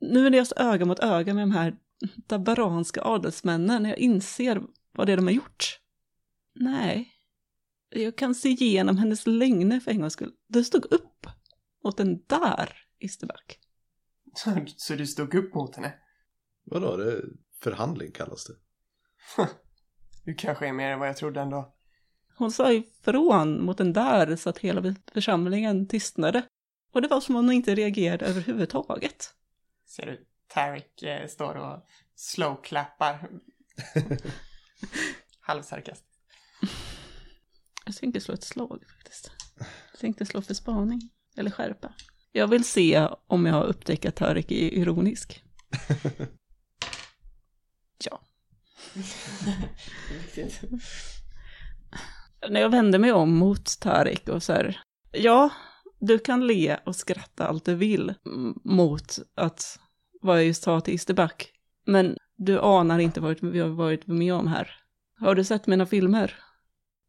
Nu 0.00 0.30
när 0.30 0.38
jag 0.38 0.46
står 0.46 0.60
öga 0.60 0.84
mot 0.84 0.98
öga 0.98 1.34
med 1.34 1.42
de 1.42 1.52
här 1.52 1.76
dabaranska 2.16 3.02
adelsmännen, 3.04 3.84
jag 3.84 3.98
inser 3.98 4.62
vad 4.92 5.06
det 5.06 5.12
är 5.12 5.16
de 5.16 5.26
har 5.26 5.34
gjort. 5.34 5.80
Nej, 6.60 7.12
jag 7.90 8.16
kan 8.16 8.34
se 8.34 8.48
igenom 8.48 8.98
hennes 8.98 9.26
lögner 9.26 9.80
för 9.80 9.90
en 9.90 10.00
gångs 10.00 10.12
skull. 10.12 10.32
Du 10.46 10.64
stod 10.64 10.92
upp 10.92 11.26
mot 11.84 11.96
den 11.96 12.24
där 12.26 12.86
Isterback. 12.98 13.58
Så, 14.34 14.64
så 14.76 14.94
du 14.94 15.06
stod 15.06 15.34
upp 15.34 15.54
mot 15.54 15.76
henne? 15.76 15.94
Vadå, 16.64 16.96
det 16.96 17.12
är 17.12 17.24
förhandling 17.60 18.12
kallas 18.12 18.44
det. 18.44 18.54
Du 20.24 20.34
kanske 20.34 20.68
är 20.68 20.72
mer 20.72 20.90
än 20.90 20.98
vad 20.98 21.08
jag 21.08 21.16
trodde 21.16 21.40
ändå. 21.40 21.74
Hon 22.36 22.52
sa 22.52 22.72
ifrån 22.72 23.64
mot 23.64 23.78
den 23.78 23.92
där 23.92 24.36
så 24.36 24.50
att 24.50 24.58
hela 24.58 24.94
församlingen 25.12 25.88
tystnade. 25.88 26.42
Och 26.92 27.02
det 27.02 27.08
var 27.08 27.20
som 27.20 27.36
om 27.36 27.44
hon 27.44 27.54
inte 27.54 27.74
reagerade 27.74 28.26
överhuvudtaget. 28.26 29.34
Ser 29.86 30.06
du, 30.06 30.26
Tarek 30.48 31.02
eh, 31.02 31.26
står 31.26 31.54
och 31.54 31.86
slow-clappar. 32.14 33.28
Halvsarkastiskt. 35.40 36.15
Jag 37.86 37.96
tänkte 37.96 38.20
slå 38.20 38.34
ett 38.34 38.44
slag 38.44 38.84
faktiskt. 38.96 39.30
Jag 39.92 40.00
tänkte 40.00 40.26
slå 40.26 40.42
för 40.42 40.54
spaning. 40.54 41.00
Eller 41.36 41.50
skärpa. 41.50 41.92
Jag 42.32 42.48
vill 42.48 42.64
se 42.64 43.08
om 43.26 43.46
jag 43.46 43.54
har 43.54 43.64
upptäckt 43.64 44.06
att 44.06 44.16
Tarek 44.16 44.50
är 44.50 44.74
ironisk. 44.74 45.44
Ja. 48.04 48.20
När 52.48 52.60
jag 52.60 52.68
vände 52.68 52.98
mig 52.98 53.12
om 53.12 53.34
mot 53.34 53.80
Tarek 53.80 54.28
och 54.28 54.42
så 54.42 54.52
här. 54.52 54.80
Ja, 55.12 55.50
du 56.00 56.18
kan 56.18 56.46
le 56.46 56.76
och 56.86 56.96
skratta 56.96 57.46
allt 57.46 57.64
du 57.64 57.74
vill 57.74 58.14
mot 58.64 59.18
att 59.34 59.78
vad 60.20 60.38
jag 60.38 60.44
just 60.44 60.62
sa 60.62 60.80
till 60.80 60.94
Isterback. 60.94 61.52
Men 61.86 62.16
du 62.36 62.60
anar 62.60 62.98
inte 62.98 63.20
vad 63.20 63.40
vi 63.40 63.60
har 63.60 63.68
varit 63.68 64.06
med 64.06 64.34
om 64.34 64.46
här. 64.46 64.70
Har 65.20 65.34
du 65.34 65.44
sett 65.44 65.66
mina 65.66 65.86
filmer? 65.86 66.45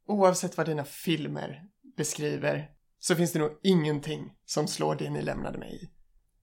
Oavsett 0.07 0.57
vad 0.57 0.65
dina 0.65 0.83
filmer 0.83 1.63
beskriver 1.97 2.69
så 2.99 3.15
finns 3.15 3.31
det 3.31 3.39
nog 3.39 3.59
ingenting 3.63 4.33
som 4.45 4.67
slår 4.67 4.95
det 4.95 5.09
ni 5.09 5.21
lämnade 5.21 5.57
mig 5.57 5.83
i. 5.83 5.89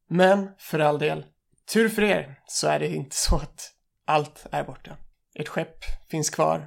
Men 0.09 0.50
för 0.59 0.78
all 0.78 0.99
del, 0.99 1.26
tur 1.73 1.88
för 1.88 2.02
er 2.02 2.40
så 2.47 2.68
är 2.68 2.78
det 2.78 2.88
inte 2.88 3.16
så 3.16 3.37
att 3.37 3.73
allt 4.04 4.47
är 4.50 4.64
borta. 4.64 4.97
Ert 5.35 5.49
skepp 5.49 5.85
finns 6.11 6.30
kvar. 6.30 6.66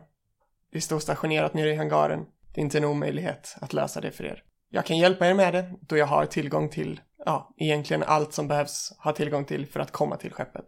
Det 0.72 0.82
står 0.82 1.00
stationerat 1.00 1.54
nere 1.54 1.72
i 1.72 1.75
hangaren. 1.75 2.25
Det 2.54 2.62
är 2.62 2.66
inte 2.66 2.77
en 2.77 2.86
omöjlighet 2.86 3.56
att 3.62 3.74
lösa 3.74 4.01
det 4.01 4.12
för 4.12 4.24
er. 4.24 4.44
Jag 4.70 4.86
kan 4.86 4.98
hjälpa 4.98 5.27
er 5.27 5.34
med 5.34 5.54
det 5.54 5.74
då 5.82 5.98
jag 5.98 6.06
har 6.06 6.25
tillgång 6.25 6.70
till, 6.70 7.01
ja, 7.25 7.54
egentligen 7.58 8.04
allt 8.04 8.34
som 8.34 8.48
behövs 8.48 8.94
ha 9.04 9.13
tillgång 9.13 9.46
till 9.46 9.68
för 9.68 9.80
att 9.80 9.92
komma 9.92 10.18
till 10.18 10.34
skeppet. 10.34 10.66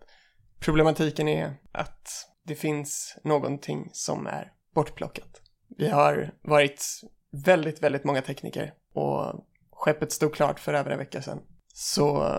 Problematiken 0.59 1.27
är 1.27 1.53
att 1.71 2.07
det 2.43 2.55
finns 2.55 3.17
någonting 3.23 3.89
som 3.93 4.27
är 4.27 4.51
bortplockat. 4.75 5.41
Vi 5.77 5.89
har 5.89 6.33
varit 6.41 6.85
väldigt, 7.45 7.83
väldigt 7.83 8.03
många 8.03 8.21
tekniker 8.21 8.73
och 8.93 9.45
skeppet 9.71 10.11
stod 10.11 10.33
klart 10.33 10.59
för 10.59 10.73
över 10.73 10.91
en 10.91 10.97
vecka 10.97 11.21
sedan. 11.21 11.39
Så 11.73 12.35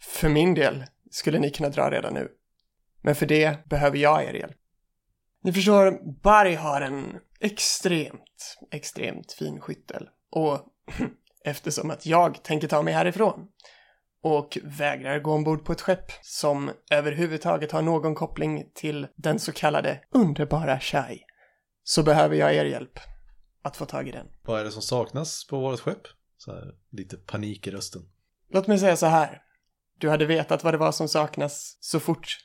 för 0.00 0.28
min 0.28 0.54
del 0.54 0.84
skulle 1.10 1.38
ni 1.38 1.50
kunna 1.50 1.68
dra 1.68 1.90
redan 1.90 2.14
nu. 2.14 2.28
Men 3.02 3.14
för 3.14 3.26
det 3.26 3.68
behöver 3.68 3.98
jag 3.98 4.24
er 4.24 4.34
hjälp. 4.34 4.56
Ni 5.44 5.52
förstår, 5.52 5.98
Barry 6.22 6.54
har 6.54 6.80
en 6.80 7.18
extremt, 7.40 8.56
extremt 8.70 9.32
fin 9.32 9.60
skyttel. 9.60 10.08
Och 10.30 10.60
eftersom 11.44 11.90
att 11.90 12.06
jag 12.06 12.42
tänker 12.42 12.68
ta 12.68 12.82
mig 12.82 12.94
härifrån 12.94 13.48
och 14.22 14.58
vägrar 14.62 15.18
gå 15.18 15.32
ombord 15.32 15.64
på 15.64 15.72
ett 15.72 15.80
skepp 15.80 16.12
som 16.22 16.70
överhuvudtaget 16.90 17.72
har 17.72 17.82
någon 17.82 18.14
koppling 18.14 18.64
till 18.74 19.06
den 19.16 19.38
så 19.38 19.52
kallade 19.52 20.00
underbara 20.10 20.80
Shai 20.80 21.18
så 21.84 22.02
behöver 22.02 22.36
jag 22.36 22.54
er 22.54 22.64
hjälp 22.64 22.98
att 23.62 23.76
få 23.76 23.86
tag 23.86 24.08
i 24.08 24.12
den. 24.12 24.26
Vad 24.42 24.60
är 24.60 24.64
det 24.64 24.70
som 24.70 24.82
saknas 24.82 25.46
på 25.46 25.60
vårt 25.60 25.80
skepp? 25.80 26.02
Så 26.36 26.52
här, 26.52 26.74
lite 26.90 27.16
panik 27.16 27.66
i 27.66 27.70
rösten. 27.70 28.02
Låt 28.50 28.66
mig 28.66 28.78
säga 28.78 28.96
så 28.96 29.06
här. 29.06 29.42
Du 29.98 30.10
hade 30.10 30.26
vetat 30.26 30.64
vad 30.64 30.74
det 30.74 30.78
var 30.78 30.92
som 30.92 31.08
saknas 31.08 31.76
så 31.80 32.00
fort 32.00 32.36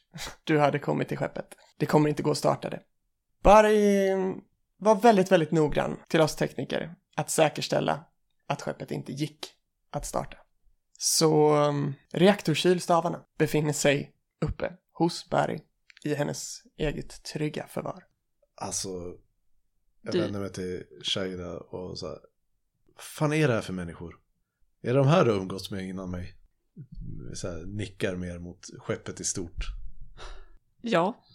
du 0.44 0.60
hade 0.60 0.80
kommit 0.80 1.08
till 1.08 1.18
skeppet. 1.18 1.48
Det 1.78 1.86
kommer 1.86 2.10
inte 2.10 2.24
gå 2.24 2.32
att 2.32 2.38
starta 2.38 2.70
det. 2.70 2.82
Barry 3.44 4.10
var 4.78 4.96
väldigt, 4.96 5.32
väldigt 5.32 5.52
noggrann 5.52 6.00
till 6.08 6.22
oss 6.22 6.36
tekniker 6.36 6.96
att 7.16 7.30
säkerställa 7.30 8.06
att 8.48 8.62
skeppet 8.62 8.92
inte 8.92 9.12
gick 9.12 9.48
att 9.92 10.06
starta. 10.06 10.38
Så 10.98 11.56
um, 11.56 11.94
reaktorkylstavarna 12.12 13.26
befinner 13.38 13.74
sig 13.74 14.14
uppe 14.42 14.74
hos 14.94 15.30
Barry 15.30 15.60
i 16.04 16.16
hennes 16.16 16.62
eget 16.78 17.24
trygga 17.24 17.68
förvar. 17.68 18.04
Alltså, 18.56 18.90
jag 20.08 20.14
Du- 20.16 20.22
vänder 20.22 20.40
mig 20.40 20.50
till 20.52 20.84
Shaira 21.04 21.58
och 21.58 21.98
så 22.00 22.08
här. 22.08 22.18
Vad 22.96 23.04
fan 23.04 23.34
är 23.34 23.48
det 23.48 23.54
här 23.54 23.62
för 23.62 23.74
människor? 23.74 24.16
Är 24.82 24.94
det 24.94 25.00
de 25.00 25.08
här 25.08 25.26
du 25.26 25.32
umgåtts 25.32 25.72
med 25.72 25.84
innan 25.88 26.12
mig? 26.12 26.34
Så 27.34 27.48
här, 27.52 27.64
nickar 27.66 28.16
mer 28.16 28.40
mot 28.40 28.60
skeppet 28.80 29.20
i 29.20 29.24
stort. 29.24 29.66
Ja, 30.82 31.26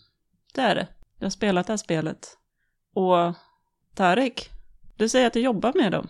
det 0.54 0.60
är 0.60 0.74
det. 0.74 0.88
Jag 1.18 1.24
har 1.24 1.30
spelat 1.30 1.66
det 1.66 1.72
här 1.72 1.76
spelet. 1.78 2.38
Och 2.94 3.34
Tarek, 3.94 4.50
du 4.96 5.08
säger 5.08 5.26
att 5.26 5.32
du 5.32 5.40
jobbar 5.40 5.72
med 5.74 5.92
dem. 5.92 6.08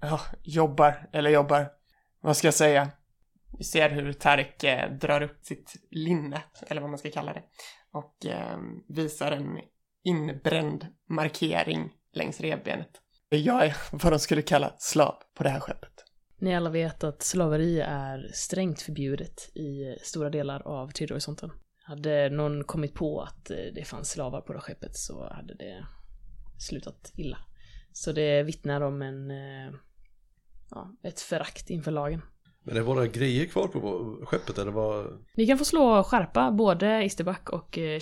Ja, 0.00 0.20
jobbar, 0.42 1.08
eller 1.12 1.30
jobbar. 1.30 1.66
Vad 2.20 2.36
ska 2.36 2.46
jag 2.46 2.54
säga? 2.54 2.90
Vi 3.58 3.64
ser 3.64 3.90
hur 3.90 4.12
Tarek 4.12 4.64
eh, 4.64 4.92
drar 4.92 5.20
upp 5.22 5.38
sitt 5.44 5.74
linne, 5.90 6.42
eller 6.66 6.80
vad 6.80 6.90
man 6.90 6.98
ska 6.98 7.10
kalla 7.10 7.32
det, 7.32 7.42
och 7.90 8.26
eh, 8.26 8.58
visar 8.88 9.32
en 9.32 9.58
inbränd 10.08 10.86
markering 11.08 11.90
längs 12.12 12.40
revbenet. 12.40 12.90
Jag 13.28 13.66
är 13.66 13.76
vad 13.92 14.12
de 14.12 14.18
skulle 14.18 14.42
kalla 14.42 14.74
slav 14.78 15.14
på 15.34 15.42
det 15.42 15.50
här 15.50 15.60
skeppet. 15.60 16.04
Ni 16.40 16.56
alla 16.56 16.70
vet 16.70 17.04
att 17.04 17.22
slaveri 17.22 17.80
är 17.80 18.30
strängt 18.34 18.82
förbjudet 18.82 19.56
i 19.56 19.96
stora 20.02 20.30
delar 20.30 20.62
av 20.66 20.88
tredje 20.88 21.14
horisonten. 21.14 21.50
Hade 21.82 22.30
någon 22.30 22.64
kommit 22.64 22.94
på 22.94 23.20
att 23.20 23.50
eh, 23.50 23.56
det 23.74 23.84
fanns 23.84 24.10
slavar 24.10 24.40
på 24.40 24.52
det 24.52 24.60
skeppet 24.60 24.96
så 24.96 25.28
hade 25.32 25.54
det 25.54 25.86
slutat 26.58 27.12
illa. 27.16 27.38
Så 27.92 28.12
det 28.12 28.42
vittnar 28.42 28.80
om 28.80 29.02
en, 29.02 29.30
eh, 29.30 29.74
ja, 30.70 30.96
ett 31.02 31.20
förakt 31.20 31.70
inför 31.70 31.90
lagen. 31.90 32.22
Men 32.62 32.76
är 32.76 32.80
våra 32.80 33.06
grejer 33.06 33.46
kvar 33.46 33.68
på 33.68 33.80
skeppet 34.26 34.58
eller 34.58 34.72
vad? 34.72 35.26
Ni 35.36 35.46
kan 35.46 35.58
få 35.58 35.64
slå 35.64 36.02
skärpa 36.02 36.50
både 36.50 37.04
Isterback 37.04 37.50
och 37.50 37.78
eh, 37.78 37.98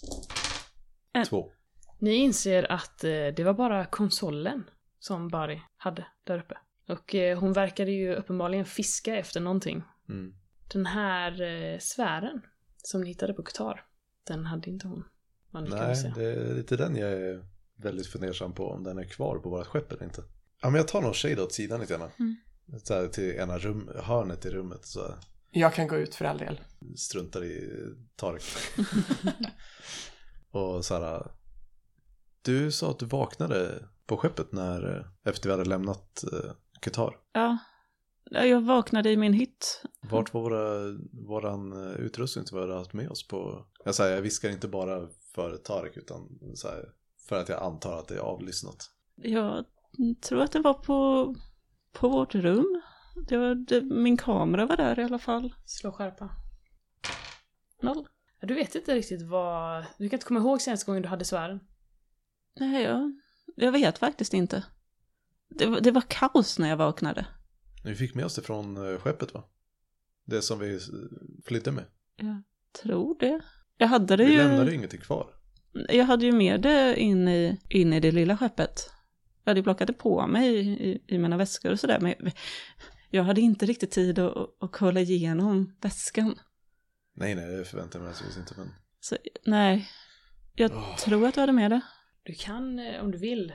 Shada. 0.00 1.24
Två. 1.24 1.52
Ni 1.98 2.14
inser 2.14 2.72
att 2.72 3.04
eh, 3.04 3.10
det 3.10 3.44
var 3.44 3.54
bara 3.54 3.86
konsolen 3.86 4.64
som 4.98 5.28
Bari 5.28 5.62
hade 5.76 6.06
där 6.24 6.38
uppe. 6.38 6.58
Och 6.88 7.14
eh, 7.14 7.38
hon 7.38 7.52
verkade 7.52 7.90
ju 7.90 8.14
uppenbarligen 8.14 8.64
fiska 8.64 9.16
efter 9.16 9.40
någonting. 9.40 9.82
Mm. 10.08 10.34
Den 10.72 10.86
här 10.86 11.42
eh, 11.42 11.78
sfären 11.78 12.42
som 12.76 13.00
ni 13.00 13.08
hittade 13.08 13.34
på 13.34 13.42
Qatar, 13.42 13.84
den 14.24 14.46
hade 14.46 14.70
inte 14.70 14.88
hon. 14.88 15.04
Nej, 15.50 16.12
det 16.14 16.24
är 16.24 16.54
lite 16.54 16.76
den 16.76 16.96
jag 16.96 17.12
är 17.12 17.44
väldigt 17.76 18.06
fundersam 18.06 18.52
på 18.52 18.70
om 18.70 18.84
den 18.84 18.98
är 18.98 19.04
kvar 19.04 19.38
på 19.38 19.50
vårt 19.50 19.66
skepp 19.66 19.92
eller 19.92 20.04
inte. 20.04 20.22
Ja, 20.62 20.70
men 20.70 20.74
jag 20.74 20.88
tar 20.88 21.02
nog 21.02 21.14
Shade 21.14 21.42
åt 21.42 21.52
sidan 21.52 21.80
lite 21.80 21.94
grann. 21.94 22.10
Mm. 22.18 22.36
så 22.82 22.94
här, 22.94 23.08
till 23.08 23.30
ena 23.30 23.58
rum, 23.58 23.90
hörnet 24.02 24.46
i 24.46 24.50
rummet 24.50 24.86
så 24.86 25.00
här, 25.00 25.14
Jag 25.50 25.74
kan 25.74 25.88
gå 25.88 25.96
ut 25.96 26.14
för 26.14 26.24
all 26.24 26.38
del. 26.38 26.60
struntar 26.96 27.44
i 27.44 27.70
Tarek. 28.16 28.42
och 30.50 30.84
så 30.84 30.94
här, 30.94 31.30
du 32.42 32.72
sa 32.72 32.90
att 32.90 32.98
du 32.98 33.06
vaknade 33.06 33.88
på 34.06 34.16
skeppet 34.16 34.52
när, 34.52 35.10
efter 35.24 35.48
vi 35.48 35.50
hade 35.50 35.68
lämnat 35.68 36.24
uh, 36.32 36.52
Qatar. 36.80 37.14
Ja, 37.32 37.58
Ja, 38.30 38.44
jag 38.44 38.60
vaknade 38.60 39.10
i 39.10 39.16
min 39.16 39.32
hytt. 39.32 39.82
Vart 40.00 40.34
var 40.34 40.40
våra, 40.40 40.98
våran 41.26 41.72
eh, 41.72 42.00
utrustning 42.00 42.46
som 42.46 42.58
vi 42.58 42.62
hade 42.62 42.74
haft 42.74 42.92
med 42.92 43.10
oss 43.10 43.28
på? 43.28 43.66
Jag, 43.84 43.94
säger, 43.94 44.14
jag 44.14 44.22
viskar 44.22 44.50
inte 44.50 44.68
bara 44.68 45.08
för 45.34 45.56
Tarek 45.56 45.96
utan 45.96 46.38
så 46.54 46.68
här, 46.68 46.84
för 47.28 47.36
att 47.36 47.48
jag 47.48 47.62
antar 47.62 47.98
att 47.98 48.08
det 48.08 48.14
är 48.14 48.18
avlyssnat. 48.18 48.90
Jag 49.22 49.64
tror 50.28 50.40
att 50.40 50.52
det 50.52 50.60
var 50.60 50.74
på, 50.74 51.34
på 51.92 52.08
vårt 52.08 52.34
rum. 52.34 52.82
Det 53.28 53.36
var, 53.36 53.54
det, 53.54 53.82
min 53.82 54.16
kamera 54.16 54.66
var 54.66 54.76
där 54.76 54.98
i 54.98 55.04
alla 55.04 55.18
fall. 55.18 55.54
Slå 55.64 55.92
skärpa. 55.92 56.30
Noll. 57.82 58.08
Du 58.40 58.54
vet 58.54 58.74
inte 58.74 58.94
riktigt 58.94 59.22
vad... 59.22 59.84
Du 59.98 60.08
kan 60.08 60.16
inte 60.16 60.26
komma 60.26 60.40
ihåg 60.40 60.60
senaste 60.60 60.86
gången 60.86 61.02
du 61.02 61.08
hade 61.08 61.24
sfären. 61.24 61.60
Nej, 62.60 62.82
jag, 62.82 63.12
jag 63.56 63.72
vet 63.72 63.98
faktiskt 63.98 64.34
inte. 64.34 64.64
Det, 65.48 65.66
var- 65.66 65.80
det 65.80 65.90
var 65.90 66.02
kaos 66.08 66.58
när 66.58 66.68
jag 66.68 66.76
vaknade. 66.76 67.26
Vi 67.84 67.94
fick 67.94 68.14
med 68.14 68.24
oss 68.24 68.34
det 68.34 68.42
från 68.42 68.92
eh, 68.92 68.98
skeppet 68.98 69.34
va? 69.34 69.44
Det 70.24 70.42
som 70.42 70.58
vi 70.58 70.74
eh, 70.74 70.80
flydde 71.44 71.72
med. 71.72 71.84
Jag 72.16 72.42
tror 72.82 73.16
det. 73.20 73.40
Jag 73.76 73.88
hade 73.88 74.16
det 74.16 74.24
Vi 74.24 74.32
ju... 74.32 74.38
lämnade 74.38 74.70
ju 74.70 74.76
ingenting 74.76 75.00
kvar. 75.00 75.26
Jag 75.88 76.04
hade 76.04 76.26
ju 76.26 76.32
med 76.32 76.60
det 76.60 77.00
in 77.00 77.28
i, 77.28 77.60
in 77.68 77.92
i 77.92 78.00
det 78.00 78.12
lilla 78.12 78.36
skeppet. 78.36 78.90
Jag 79.44 79.50
hade 79.50 79.62
plockat 79.62 79.86
det 79.86 79.92
på 79.92 80.26
mig 80.26 80.54
i, 80.54 80.58
i, 80.90 81.02
i 81.06 81.18
mina 81.18 81.36
väskor 81.36 81.72
och 81.72 81.80
sådär. 81.80 81.98
Men 82.00 82.14
jag, 83.10 83.24
hade 83.24 83.40
inte 83.40 83.66
riktigt 83.66 83.90
tid 83.90 84.18
att, 84.18 84.36
att, 84.60 84.72
kolla 84.72 85.00
igenom 85.00 85.76
väskan. 85.80 86.38
Nej, 87.14 87.34
nej, 87.34 87.56
det 87.56 87.64
förväntar 87.64 87.98
jag 87.98 88.04
mig 88.04 88.12
naturligtvis 88.12 88.40
inte. 88.40 88.54
Men... 88.56 88.74
Så 89.00 89.16
nej, 89.44 89.88
jag 90.54 90.70
Åh. 90.74 90.96
tror 90.96 91.26
att 91.26 91.34
du 91.34 91.40
hade 91.40 91.52
med 91.52 91.70
det. 91.70 91.80
Du 92.22 92.34
kan, 92.34 92.78
eh, 92.78 93.00
om 93.00 93.10
du 93.10 93.18
vill, 93.18 93.52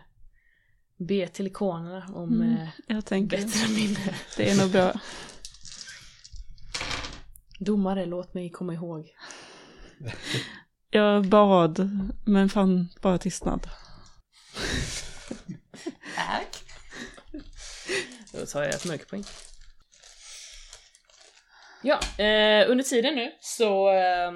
be 0.98 1.28
till 1.28 1.48
ikonerna 1.48 2.06
om 2.14 2.42
Mm, 2.42 2.54
eh, 2.54 2.70
Jag 2.88 3.06
tänker, 3.06 3.38
bättre 3.38 3.74
minne. 3.74 4.16
det 4.38 4.52
är 4.52 4.62
nog 4.62 4.72
bra. 4.72 4.94
Domare, 7.60 8.06
låt 8.06 8.34
mig 8.34 8.50
komma 8.50 8.74
ihåg. 8.74 9.16
Jag 10.90 11.26
bad, 11.26 11.90
men 12.26 12.50
fann 12.50 12.90
bara 13.02 13.18
tystnad. 13.18 13.68
Tack. 16.16 16.64
Då 18.40 18.46
tar 18.46 18.64
jag 18.64 18.74
ett 18.74 18.86
mörkerpoäng. 18.86 19.24
Ja, 21.84 22.00
eh, 22.24 22.72
under 22.72 22.84
tiden 22.84 23.16
nu 23.16 23.32
så 23.40 23.90
eh, 23.90 24.32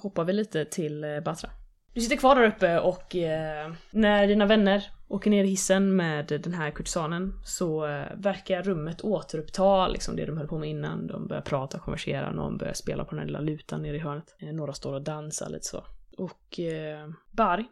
hoppar 0.00 0.24
vi 0.24 0.32
lite 0.32 0.64
till 0.64 1.04
eh, 1.04 1.20
Batra. 1.20 1.50
Du 1.94 2.00
sitter 2.00 2.16
kvar 2.16 2.36
där 2.36 2.46
uppe 2.46 2.78
och 2.78 3.16
eh, 3.16 3.72
när 3.90 4.26
dina 4.26 4.46
vänner 4.46 4.90
åker 5.08 5.30
ner 5.30 5.44
i 5.44 5.48
hissen 5.48 5.96
med 5.96 6.26
den 6.26 6.54
här 6.54 6.70
kurtisanen 6.70 7.32
så 7.44 7.86
eh, 7.86 8.06
verkar 8.16 8.62
rummet 8.62 9.00
återuppta 9.00 9.88
liksom 9.88 10.16
det 10.16 10.26
de 10.26 10.36
höll 10.36 10.48
på 10.48 10.58
med 10.58 10.70
innan. 10.70 11.06
De 11.06 11.26
börjar 11.28 11.42
prata 11.42 11.76
och 11.76 11.82
konversera, 11.82 12.32
någon 12.32 12.58
börjar 12.58 12.74
spela 12.74 13.04
på 13.04 13.10
den 13.10 13.18
här 13.18 13.26
lilla 13.26 13.40
lutan 13.40 13.82
nere 13.82 13.96
i 13.96 13.98
hörnet. 13.98 14.36
Eh, 14.38 14.52
några 14.52 14.72
står 14.72 14.94
och 14.94 15.02
dansar 15.02 15.48
lite 15.48 15.64
så. 15.64 15.84
Och 16.18 16.60
eh, 16.60 17.08
Bari, 17.30 17.64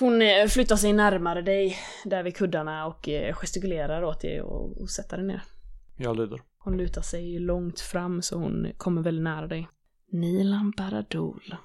hon 0.00 0.22
eh, 0.22 0.46
flyttar 0.46 0.76
sig 0.76 0.92
närmare 0.92 1.42
dig 1.42 1.76
där 2.04 2.22
vid 2.22 2.36
kuddarna 2.36 2.86
och 2.86 3.08
eh, 3.08 3.34
gestikulerar 3.34 4.02
åt 4.02 4.20
dig 4.20 4.42
och, 4.42 4.80
och 4.80 4.90
sätter 4.90 5.16
dig 5.16 5.26
ner. 5.26 5.42
Jag 5.96 6.16
lyder. 6.16 6.42
Hon 6.58 6.76
lutar 6.76 7.02
sig 7.02 7.38
långt 7.38 7.80
fram 7.80 8.22
så 8.22 8.38
hon 8.38 8.72
kommer 8.76 9.02
väldigt 9.02 9.24
nära 9.24 9.46
dig. 9.46 9.68
Nilan 10.12 10.72
Baradol. 10.76 11.56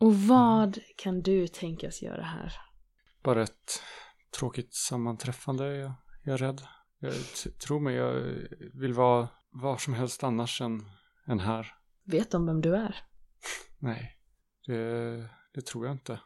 Och 0.00 0.14
vad 0.14 0.78
kan 0.96 1.22
du 1.22 1.48
tänkas 1.48 2.02
göra 2.02 2.22
här? 2.22 2.52
Bara 3.22 3.42
ett 3.42 3.82
tråkigt 4.38 4.74
sammanträffande, 4.74 5.76
jag, 5.76 5.92
jag 6.24 6.34
är 6.34 6.38
rädd. 6.38 6.62
Jag 6.98 7.14
tror 7.66 7.80
mig, 7.80 7.94
jag 7.94 8.12
vill 8.74 8.92
vara 8.92 9.28
var 9.50 9.76
som 9.76 9.94
helst 9.94 10.24
annars 10.24 10.60
än, 10.60 10.82
än 11.26 11.40
här. 11.40 11.66
Vet 12.04 12.30
de 12.30 12.46
vem 12.46 12.60
du 12.60 12.76
är? 12.76 12.96
Nej, 13.78 14.18
det, 14.66 15.28
det 15.56 15.66
tror 15.66 15.86
jag 15.86 15.94
inte. 15.94 16.20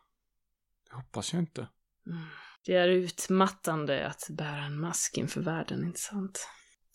Det 0.90 0.97
hoppas 0.97 1.33
jag 1.33 1.43
inte. 1.43 1.69
Mm. 2.07 2.23
Det 2.64 2.75
är 2.75 2.88
utmattande 2.88 4.07
att 4.07 4.27
bära 4.31 4.64
en 4.64 4.81
mask 4.81 5.19
inför 5.19 5.40
världen, 5.40 5.85
inte 5.85 6.01
sant? 6.01 6.49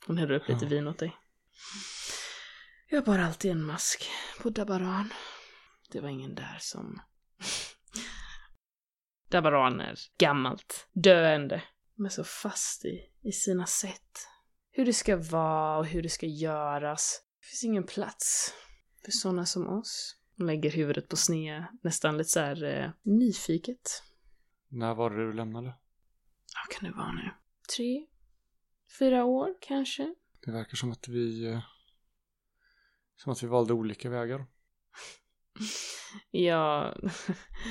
Hon 0.08 0.18
häller 0.18 0.34
upp 0.34 0.48
lite 0.48 0.66
Ja. 0.66 0.70
vin 0.70 0.88
åt 0.88 1.00
dig. 1.00 1.16
Jag 2.90 3.04
bar 3.04 3.20
alltid 3.20 3.52
en 3.52 3.64
mask 3.64 4.10
på 4.42 4.50
Dabaran. 4.50 5.14
Det 5.92 6.00
var 6.02 6.10
ingen 6.10 6.36
där 6.36 6.58
som... 6.62 7.02
Dabaran 9.30 9.80
är 9.80 9.98
gammalt, 10.18 10.88
döende, 10.94 11.64
men 11.94 12.12
så 12.12 12.24
fast 12.24 12.86
i, 12.86 13.12
i 13.22 13.32
sina 13.32 13.66
sätt. 13.66 14.28
Hur 14.72 14.86
det 14.86 14.94
ska 14.94 15.18
vara 15.18 15.78
och 15.78 15.86
hur 15.86 16.02
det 16.04 16.10
ska 16.10 16.26
göras. 16.26 17.22
Det 17.40 17.46
finns 17.46 17.64
ingen 17.64 17.86
plats 17.86 18.54
för 19.06 19.12
sådana 19.12 19.46
som 19.46 19.68
oss. 19.68 20.16
Hon 20.38 20.48
lägger 20.48 20.72
huvudet 20.72 21.10
på 21.10 21.16
sned, 21.16 21.64
nästan 21.82 22.18
lite 22.18 22.30
så 22.30 22.40
här 22.40 22.64
eh, 22.64 22.90
nyfiket. 23.04 24.04
När 24.68 24.96
var 24.96 25.10
det 25.10 25.26
du 25.26 25.34
lämnade? 25.34 25.68
Vad 26.56 26.78
kan 26.80 26.90
det 26.92 26.98
vara 26.98 27.12
nu? 27.12 27.32
Tre? 27.76 28.06
Fyra 29.00 29.24
år 29.26 29.50
kanske? 29.62 30.16
Det 30.46 30.52
verkar 30.52 30.76
som 30.76 30.92
att 30.92 31.08
vi... 31.08 31.46
eh, 31.48 31.60
Som 33.16 33.32
att 33.32 33.44
vi 33.44 33.48
valde 33.48 33.74
olika 33.74 34.10
vägar. 34.10 34.46
Ja, 36.32 36.96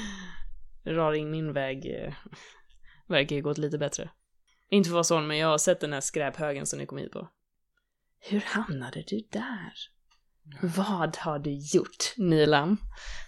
Raring 0.84 1.30
min 1.30 1.52
väg 1.52 1.86
eh, 1.86 2.14
verkar 3.06 3.36
ju 3.36 3.42
gått 3.42 3.58
lite 3.58 3.78
bättre. 3.78 4.10
Inte 4.68 4.88
för 4.88 4.92
att 4.92 4.94
vara 4.94 5.04
sån, 5.04 5.26
men 5.26 5.36
jag 5.38 5.48
har 5.48 5.58
sett 5.58 5.80
den 5.80 5.92
här 5.92 6.00
skräphögen 6.00 6.66
som 6.66 6.78
ni 6.78 6.86
kom 6.86 6.98
hit 6.98 7.12
på. 7.12 7.28
Hur 8.18 8.40
hamnade 8.40 9.04
du 9.06 9.28
där? 9.30 9.72
Vad 10.62 10.86
har 11.16 11.38
du 11.38 11.50
gjort, 11.50 12.14
Nilam? 12.16 12.76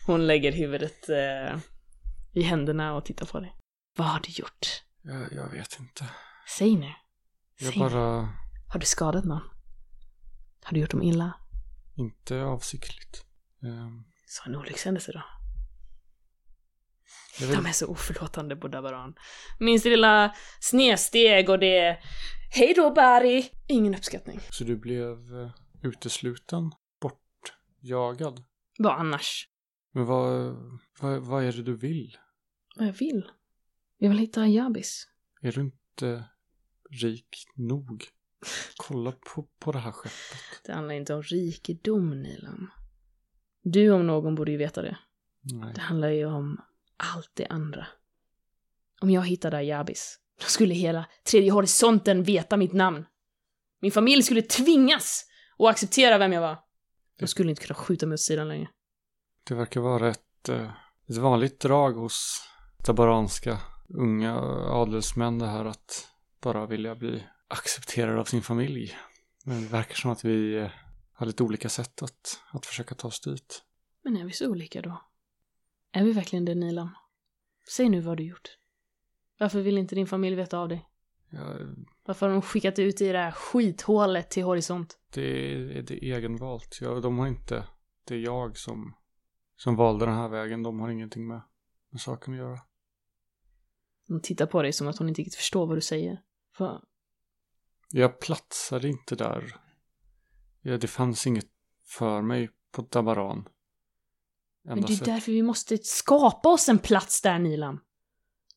Hon 0.06 0.26
lägger 0.26 0.52
huvudet 0.52 1.08
eh, 1.08 1.58
i 2.32 2.42
händerna 2.42 2.94
och 2.94 3.04
tittar 3.04 3.26
på 3.26 3.40
dig. 3.40 3.56
Vad 3.96 4.06
har 4.08 4.20
du 4.20 4.30
gjort? 4.32 4.82
Jag, 5.02 5.32
jag 5.32 5.50
vet 5.50 5.76
inte. 5.80 6.08
Säg 6.58 6.76
nu. 6.76 6.92
Jag 7.58 7.72
Säg 7.72 7.82
nu. 7.82 7.88
bara... 7.90 8.28
Har 8.68 8.80
du 8.80 8.86
skadat 8.86 9.24
någon? 9.24 9.42
Har 10.64 10.72
du 10.74 10.80
gjort 10.80 10.90
dem 10.90 11.02
illa? 11.02 11.32
Inte 11.94 12.42
avsiktligt. 12.42 13.24
Ehm, 13.62 14.04
Så 14.26 14.42
en 14.48 14.56
olyckshändelse 14.56 15.12
då? 15.12 15.22
jag 17.40 17.46
vill, 17.46 17.56
De 17.56 17.66
är 17.66 17.72
så 17.72 17.86
oförlåtande 17.86 18.56
på 18.56 18.68
Dabaran. 18.68 19.14
Minns 19.58 19.82
det 19.82 19.90
lilla 19.90 20.34
snedsteg 20.60 21.48
och 21.50 21.58
det... 21.58 21.98
Hej 22.50 22.74
då 22.76 22.90
Barry! 22.90 23.48
Ingen 23.68 23.94
uppskattning. 23.94 24.40
så 24.50 24.64
du 24.64 24.76
blev 24.76 25.12
eh, 25.42 25.50
utesluten? 25.82 26.72
Bortjagad? 27.86 28.44
Vad 28.78 29.00
annars? 29.00 29.48
Men 29.92 30.06
vad, 30.06 30.56
vad, 31.00 31.22
vad 31.22 31.44
är 31.44 31.52
det 31.52 31.62
du 31.62 31.76
vill? 31.76 32.16
Vad 32.76 32.88
jag 32.88 32.92
vill? 32.92 33.30
Jag 33.98 34.08
vill 34.08 34.18
hitta 34.18 34.40
Ayabis. 34.40 35.08
Är 35.40 35.52
du 35.52 35.60
inte 35.60 36.24
rik 36.90 37.44
nog? 37.54 38.04
Kolla 38.76 39.12
på, 39.12 39.48
på 39.58 39.72
det 39.72 39.78
här 39.78 39.92
skeppet. 39.92 40.64
Det 40.64 40.72
handlar 40.72 40.94
inte 40.94 41.14
om 41.14 41.22
rikedom, 41.22 42.22
Nilam. 42.22 42.70
Du 43.62 43.90
om 43.90 44.06
någon 44.06 44.34
borde 44.34 44.50
ju 44.50 44.56
veta 44.56 44.82
det. 44.82 44.98
Nej. 45.40 45.72
Det 45.74 45.80
handlar 45.80 46.08
ju 46.08 46.26
om 46.26 46.60
allt 46.96 47.30
det 47.34 47.46
andra. 47.46 47.86
Om 49.00 49.10
jag 49.10 49.26
hittade 49.26 49.56
Ayabis, 49.56 50.18
då 50.40 50.46
skulle 50.46 50.74
hela 50.74 51.06
tredje 51.24 51.52
horisonten 51.52 52.22
veta 52.22 52.56
mitt 52.56 52.72
namn. 52.72 53.06
Min 53.80 53.92
familj 53.92 54.22
skulle 54.22 54.42
tvingas 54.42 55.26
att 55.58 55.68
acceptera 55.68 56.18
vem 56.18 56.32
jag 56.32 56.40
var. 56.40 56.65
De 57.18 57.26
skulle 57.26 57.50
inte 57.50 57.66
kunna 57.66 57.74
skjuta 57.74 58.06
mig 58.06 58.14
åt 58.14 58.20
sidan 58.20 58.48
längre. 58.48 58.68
Det 59.44 59.54
verkar 59.54 59.80
vara 59.80 60.08
ett, 60.08 60.48
eh, 60.48 60.70
ett 61.08 61.16
vanligt 61.16 61.60
drag 61.60 61.92
hos 61.92 62.42
tabaranska 62.84 63.58
unga 63.88 64.34
adelsmän 64.70 65.38
det 65.38 65.46
här 65.46 65.64
att 65.64 66.08
bara 66.40 66.66
vilja 66.66 66.94
bli 66.94 67.26
accepterad 67.48 68.18
av 68.18 68.24
sin 68.24 68.42
familj. 68.42 68.96
Men 69.44 69.62
det 69.62 69.68
verkar 69.68 69.94
som 69.94 70.10
att 70.10 70.24
vi 70.24 70.56
eh, 70.56 70.70
har 71.12 71.26
lite 71.26 71.42
olika 71.42 71.68
sätt 71.68 72.02
att, 72.02 72.40
att 72.52 72.66
försöka 72.66 72.94
ta 72.94 73.08
oss 73.08 73.20
dit. 73.20 73.62
Men 74.02 74.16
är 74.16 74.24
vi 74.24 74.32
så 74.32 74.50
olika 74.50 74.82
då? 74.82 75.02
Är 75.92 76.04
vi 76.04 76.12
verkligen 76.12 76.44
det, 76.44 76.54
Nilam? 76.54 76.96
Säg 77.68 77.88
nu 77.88 78.00
vad 78.00 78.16
du 78.16 78.24
gjort. 78.24 78.58
Varför 79.38 79.60
vill 79.60 79.78
inte 79.78 79.94
din 79.94 80.06
familj 80.06 80.36
veta 80.36 80.58
av 80.58 80.68
dig? 80.68 80.88
Jag, 81.30 81.74
Varför 82.04 82.26
har 82.26 82.32
de 82.32 82.42
skickat 82.42 82.78
ut 82.78 83.00
i 83.00 83.12
det 83.12 83.18
här 83.18 83.30
skithålet 83.30 84.30
till 84.30 84.44
horisont? 84.44 84.98
det, 85.12 85.54
är, 85.78 85.82
det 85.82 85.94
är 85.94 86.16
egenvalt. 86.16 86.78
Jag, 86.80 87.02
de 87.02 87.18
har 87.18 87.26
inte, 87.26 87.66
det 88.04 88.14
är 88.14 88.18
jag 88.18 88.56
som, 88.56 88.94
som 89.56 89.76
valde 89.76 90.06
den 90.06 90.14
här 90.14 90.28
vägen. 90.28 90.62
De 90.62 90.80
har 90.80 90.88
ingenting 90.88 91.26
med, 91.26 91.40
med 91.90 92.00
saken 92.00 92.34
att 92.34 92.40
göra. 92.40 92.60
Hon 94.08 94.20
tittar 94.20 94.46
på 94.46 94.62
dig 94.62 94.72
som 94.72 94.88
att 94.88 94.98
hon 94.98 95.08
inte 95.08 95.20
riktigt 95.20 95.34
förstår 95.34 95.66
vad 95.66 95.76
du 95.76 95.80
säger. 95.80 96.22
Vad, 96.58 96.84
Jag 97.90 98.20
platsade 98.20 98.88
inte 98.88 99.16
där. 99.16 99.56
Ja, 100.60 100.78
det 100.78 100.86
fanns 100.86 101.26
inget 101.26 101.48
för 101.84 102.22
mig 102.22 102.50
på 102.72 102.82
Dabaran. 102.82 103.48
Men 104.62 104.80
det 104.80 104.92
är 104.92 105.04
därför 105.04 105.32
vi 105.32 105.42
måste 105.42 105.78
skapa 105.78 106.48
oss 106.48 106.68
en 106.68 106.78
plats 106.78 107.22
där, 107.22 107.38
Nilam. 107.38 107.80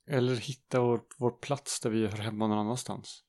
Eller 0.10 0.36
hitta 0.36 0.80
vår, 0.80 1.02
vår 1.18 1.32
plats 1.32 1.80
där 1.80 1.90
vi 1.90 2.08
hör 2.08 2.18
hemma 2.18 2.48
någon 2.48 2.58
annanstans. 2.58 3.24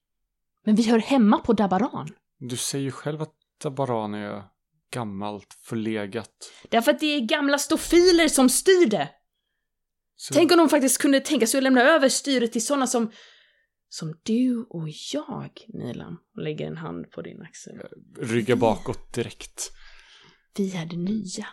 Men 0.65 0.75
vi 0.75 0.83
hör 0.83 0.99
hemma 0.99 1.39
på 1.39 1.53
Dabaran. 1.53 2.09
Du 2.39 2.57
säger 2.57 2.85
ju 2.85 2.91
själv 2.91 3.23
att 3.23 3.35
Dabaran 3.63 4.15
är 4.15 4.43
gammalt, 4.91 5.55
förlegat. 5.63 6.53
Därför 6.69 6.91
att 6.91 7.01
det 7.01 7.07
är 7.07 7.21
gamla 7.21 7.59
stofiler 7.59 8.29
som 8.29 8.49
styr 8.49 8.87
det. 8.87 9.09
Så, 10.17 10.35
Tänk 10.35 10.53
om 10.53 10.59
de 10.59 10.69
faktiskt 10.69 10.99
kunde 10.99 11.21
tänka 11.21 11.47
sig 11.47 11.59
att 11.59 11.65
lämna 11.65 11.83
över 11.83 12.09
styret 12.09 12.53
till 12.53 12.67
sådana 12.67 12.87
som... 12.87 13.11
Som 13.93 14.15
du 14.23 14.67
och 14.71 14.89
jag, 15.13 15.51
Nilam. 15.69 16.19
Och 16.37 16.43
lägger 16.43 16.67
en 16.67 16.77
hand 16.77 17.11
på 17.11 17.23
din 17.23 17.43
axel. 17.43 17.73
rygga 18.19 18.57
bakåt 18.57 19.15
direkt. 19.15 19.71
Vi 20.57 20.77
är 20.77 20.87
det 20.87 20.97
nya. 20.97 21.47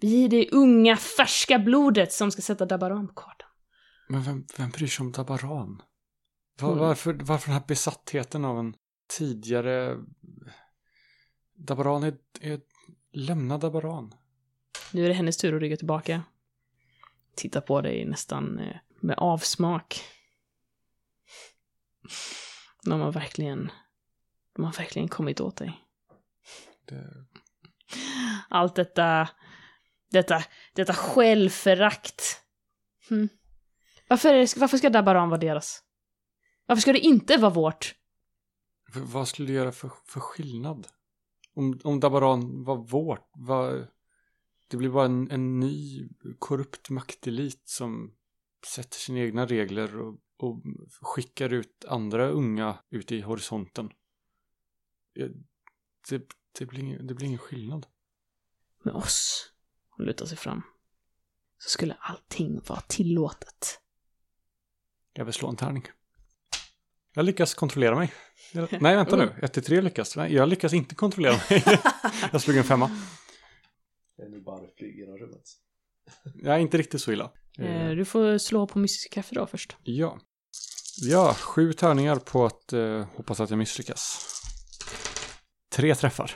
Vi 0.00 0.24
är 0.24 0.28
det 0.28 0.50
unga, 0.50 0.96
färska 0.96 1.58
blodet 1.58 2.12
som 2.12 2.30
ska 2.30 2.42
sätta 2.42 2.66
Dabaran 2.66 3.08
på 3.08 3.14
kartan. 3.14 3.45
Men 4.08 4.22
vem, 4.22 4.46
vem 4.56 4.70
bryr 4.70 4.86
sig 4.86 5.04
om 5.04 5.12
Dabaran? 5.12 5.82
Var, 6.60 6.68
Mm. 6.68 6.78
varför, 6.80 7.14
varför 7.14 7.46
den 7.46 7.60
här 7.60 7.66
besattheten 7.66 8.44
av 8.44 8.58
en 8.58 8.74
tidigare... 9.08 10.04
Dabaran 11.54 12.02
är, 12.02 12.16
är... 12.40 12.60
Lämna 13.12 13.58
Dabaran. 13.58 14.14
Nu 14.92 15.04
är 15.04 15.08
det 15.08 15.14
hennes 15.14 15.36
tur 15.36 15.54
att 15.54 15.60
rygga 15.60 15.76
tillbaka. 15.76 16.22
Titta 17.34 17.60
på 17.60 17.80
dig 17.80 18.04
nästan 18.04 18.58
eh, 18.58 18.76
med 19.00 19.18
avsmak. 19.18 20.00
De 22.84 23.00
har 23.00 23.12
verkligen... 23.12 23.70
De 24.52 24.64
har 24.64 24.72
verkligen 24.72 25.08
kommit 25.08 25.40
åt 25.40 25.56
dig. 25.56 25.80
Det, 26.84 27.26
Allt 28.48 28.74
detta... 28.74 29.28
Detta... 30.10 30.44
Detta 30.74 30.94
självförakt. 30.94 32.40
Hm. 33.08 33.28
Varför, 34.08 34.32
det, 34.32 34.56
varför 34.56 34.78
ska 34.78 34.90
Dabaran 34.90 35.28
vara 35.28 35.40
deras? 35.40 35.82
Varför 36.66 36.80
ska 36.80 36.92
det 36.92 36.98
inte 37.00 37.36
vara 37.36 37.52
vårt? 37.52 37.94
v- 38.94 39.00
vad 39.04 39.28
skulle 39.28 39.48
det 39.48 39.54
göra 39.54 39.72
för, 39.72 39.90
för 40.06 40.20
skillnad? 40.20 40.88
Om, 41.54 41.80
om 41.84 42.00
Dabaran 42.00 42.64
var 42.64 42.76
vårt, 42.76 43.30
vad... 43.34 43.86
Det 44.68 44.76
blir 44.76 44.88
bara 44.90 45.04
en, 45.04 45.30
en 45.30 45.60
ny 45.60 46.08
korrupt 46.38 46.90
maktelit 46.90 47.62
som 47.68 48.14
sätter 48.66 48.98
sina 48.98 49.18
egna 49.18 49.46
regler 49.46 49.98
och, 50.00 50.18
och 50.38 50.62
skickar 51.02 51.52
ut 51.52 51.84
andra 51.88 52.28
unga 52.28 52.78
ut 52.90 53.12
i 53.12 53.20
horisonten. 53.20 53.90
Det, 56.08 56.22
det, 56.58 56.66
blir, 56.66 56.80
ingen- 56.80 57.06
det 57.06 57.14
blir 57.14 57.26
ingen 57.26 57.38
skillnad. 57.38 57.86
Med 58.82 58.94
oss. 58.94 59.52
Hon 59.90 60.06
lutar 60.06 60.26
sig 60.26 60.38
fram. 60.38 60.62
Så 61.58 61.70
skulle 61.70 61.94
allting 61.94 62.60
vara 62.68 62.80
tillåtet. 62.80 63.80
Jag 65.16 65.24
vill 65.24 65.34
slå 65.34 65.48
en 65.48 65.56
tärning. 65.56 65.82
Jag 67.14 67.24
lyckas 67.24 67.54
kontrollera 67.54 67.94
mig. 67.94 68.12
Jag, 68.52 68.68
nej, 68.80 68.96
vänta 68.96 69.16
nu. 69.16 69.32
1 69.42 69.52
till 69.52 69.62
3 69.64 69.80
lyckas. 69.80 70.16
Nej, 70.16 70.34
jag 70.34 70.48
lyckas 70.48 70.72
inte 70.72 70.94
kontrollera 70.94 71.40
mig. 71.50 71.64
jag 72.32 72.40
slog 72.40 72.56
en 72.56 72.64
femma. 72.64 72.90
Jag 74.16 74.26
är 74.26 74.30
nu 74.30 74.40
bara 74.40 74.60
flyger 74.78 75.00
genom 75.00 75.18
rummet. 75.18 75.42
Jag 76.34 76.54
är 76.54 76.58
inte 76.58 76.78
riktigt 76.78 77.00
så 77.00 77.12
illa. 77.12 77.30
Eh, 77.58 77.88
Du 77.90 78.04
får 78.04 78.38
slå 78.38 78.66
på 78.66 78.78
mystisk 78.78 79.12
kaffe 79.12 79.34
då 79.34 79.46
först. 79.46 79.76
Ja. 79.82 80.18
Ja, 81.02 81.34
sju 81.34 81.72
tärningar 81.72 82.16
på 82.16 82.46
att 82.46 82.72
eh, 82.72 83.06
hoppas 83.16 83.40
att 83.40 83.50
jag 83.50 83.58
misslyckas. 83.58 84.32
Tre 85.72 85.94
träffar. 85.94 86.30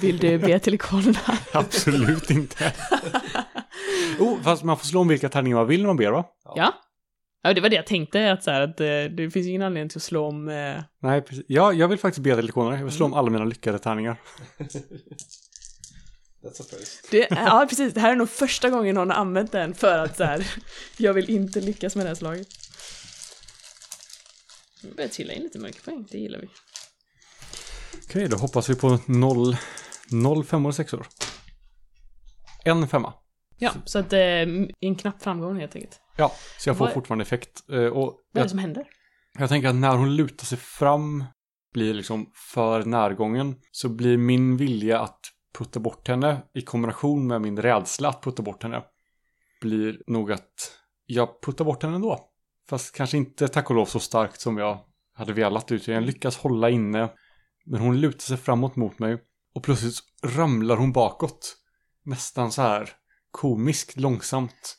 Vill 0.00 0.18
du 0.18 0.38
be 0.38 0.58
till 0.58 0.74
ikonerna? 0.74 1.18
Absolut 1.52 2.30
inte. 2.30 2.72
oh, 4.18 4.42
fast 4.42 4.62
man 4.62 4.78
får 4.78 4.86
slå 4.86 5.00
om 5.00 5.08
vilka 5.08 5.28
tärningar 5.28 5.56
man 5.56 5.66
vill 5.66 5.80
när 5.80 5.86
man 5.86 5.96
ber 5.96 6.10
va? 6.10 6.24
Ja. 6.44 6.74
Ja, 7.46 7.54
det 7.54 7.60
var 7.60 7.68
det 7.68 7.76
jag 7.76 7.86
tänkte, 7.86 8.32
att, 8.32 8.44
så 8.44 8.50
här, 8.50 8.60
att 8.60 8.80
eh, 8.80 8.86
det 8.86 9.30
finns 9.32 9.46
ingen 9.46 9.62
anledning 9.62 9.88
till 9.88 9.98
att 9.98 10.02
slå 10.02 10.26
om... 10.26 10.48
Eh... 10.48 10.82
Nej, 11.02 11.22
precis. 11.22 11.44
Ja, 11.48 11.72
jag 11.72 11.88
vill 11.88 11.98
faktiskt 11.98 12.24
be 12.24 12.36
till 12.36 12.48
ikonerna. 12.48 12.76
Jag 12.76 12.84
vill 12.84 12.92
slå 12.92 13.06
om 13.06 13.14
alla 13.14 13.30
mina 13.30 13.44
lyckade 13.44 13.78
tärningar. 13.78 14.20
That's 16.42 16.60
a 16.60 16.64
first. 16.70 17.10
Det, 17.10 17.26
ja, 17.30 17.66
precis. 17.68 17.94
Det 17.94 18.00
här 18.00 18.12
är 18.12 18.16
nog 18.16 18.30
första 18.30 18.70
gången 18.70 18.94
någon 18.94 19.10
har 19.10 19.16
använt 19.16 19.52
den 19.52 19.74
för 19.74 19.98
att 19.98 20.16
så 20.16 20.24
här, 20.24 20.46
jag 20.96 21.14
vill 21.14 21.30
inte 21.30 21.60
lyckas 21.60 21.96
med 21.96 22.04
det 22.04 22.08
här 22.10 22.14
slaget. 22.14 22.48
Nu 24.82 24.90
börjar 24.90 25.08
trilla 25.08 25.32
in 25.32 25.42
lite 25.42 25.58
mörkerpoäng, 25.58 26.06
det 26.10 26.18
gillar 26.18 26.38
vi. 26.38 26.48
Okej, 28.04 28.28
då 28.28 28.36
hoppas 28.36 28.70
vi 28.70 28.74
på 28.74 28.98
noll, 29.06 29.56
noll 30.10 30.44
femmor 30.44 30.68
och 30.68 30.74
sexor. 30.74 31.06
En 32.64 32.88
femma. 32.88 33.12
Ja, 33.58 33.72
så 33.84 33.98
att 33.98 34.12
eh, 34.12 34.20
en 34.80 34.94
knapp 34.98 35.22
framgång 35.22 35.60
helt 35.60 35.76
enkelt. 35.76 36.00
Ja, 36.16 36.32
så 36.58 36.68
jag 36.68 36.76
får 36.78 36.84
Vad- 36.84 36.94
fortfarande 36.94 37.22
effekt. 37.22 37.70
Eh, 37.70 37.76
Och 37.84 37.94
Vad 37.94 38.08
är 38.08 38.14
det 38.32 38.40
jag, 38.40 38.50
som 38.50 38.58
händer? 38.58 38.86
jag 39.38 39.48
tänker 39.48 39.68
att 39.68 39.74
när 39.74 39.96
hon 39.96 40.16
lutar 40.16 40.44
sig 40.44 40.58
fram 40.58 41.24
blir 41.72 41.94
liksom 41.94 42.30
för 42.54 42.84
närgången 42.84 43.56
så 43.70 43.88
blir 43.88 44.16
min 44.16 44.56
vilja 44.56 45.00
att 45.00 45.20
putta 45.58 45.80
bort 45.80 46.08
henne 46.08 46.42
i 46.54 46.62
kombination 46.62 47.26
med 47.26 47.40
min 47.40 47.58
rädsla 47.62 48.08
att 48.08 48.22
putta 48.22 48.42
bort 48.42 48.62
henne 48.62 48.82
blir 49.60 50.02
nog 50.06 50.32
att 50.32 50.78
jag 51.06 51.42
puttar 51.42 51.64
bort 51.64 51.82
henne 51.82 51.94
ändå. 51.94 52.30
Fast 52.68 52.94
kanske 52.94 53.16
inte 53.16 53.48
tack 53.48 53.70
och 53.70 53.76
lov 53.76 53.86
så 53.86 54.00
starkt 54.00 54.40
som 54.40 54.58
jag 54.58 54.80
hade 55.14 55.32
velat 55.32 55.72
utan 55.72 55.94
jag 55.94 56.02
lyckas 56.04 56.36
hålla 56.36 56.70
inne 56.70 57.10
men 57.66 57.80
hon 57.80 58.00
lutar 58.00 58.20
sig 58.20 58.36
framåt 58.36 58.76
mot 58.76 58.98
mig 58.98 59.18
och 59.54 59.62
plötsligt 59.62 59.94
ramlar 60.22 60.76
hon 60.76 60.92
bakåt. 60.92 61.56
Nästan 62.04 62.52
så 62.52 62.62
här 62.62 62.88
komiskt 63.30 63.96
långsamt 63.96 64.76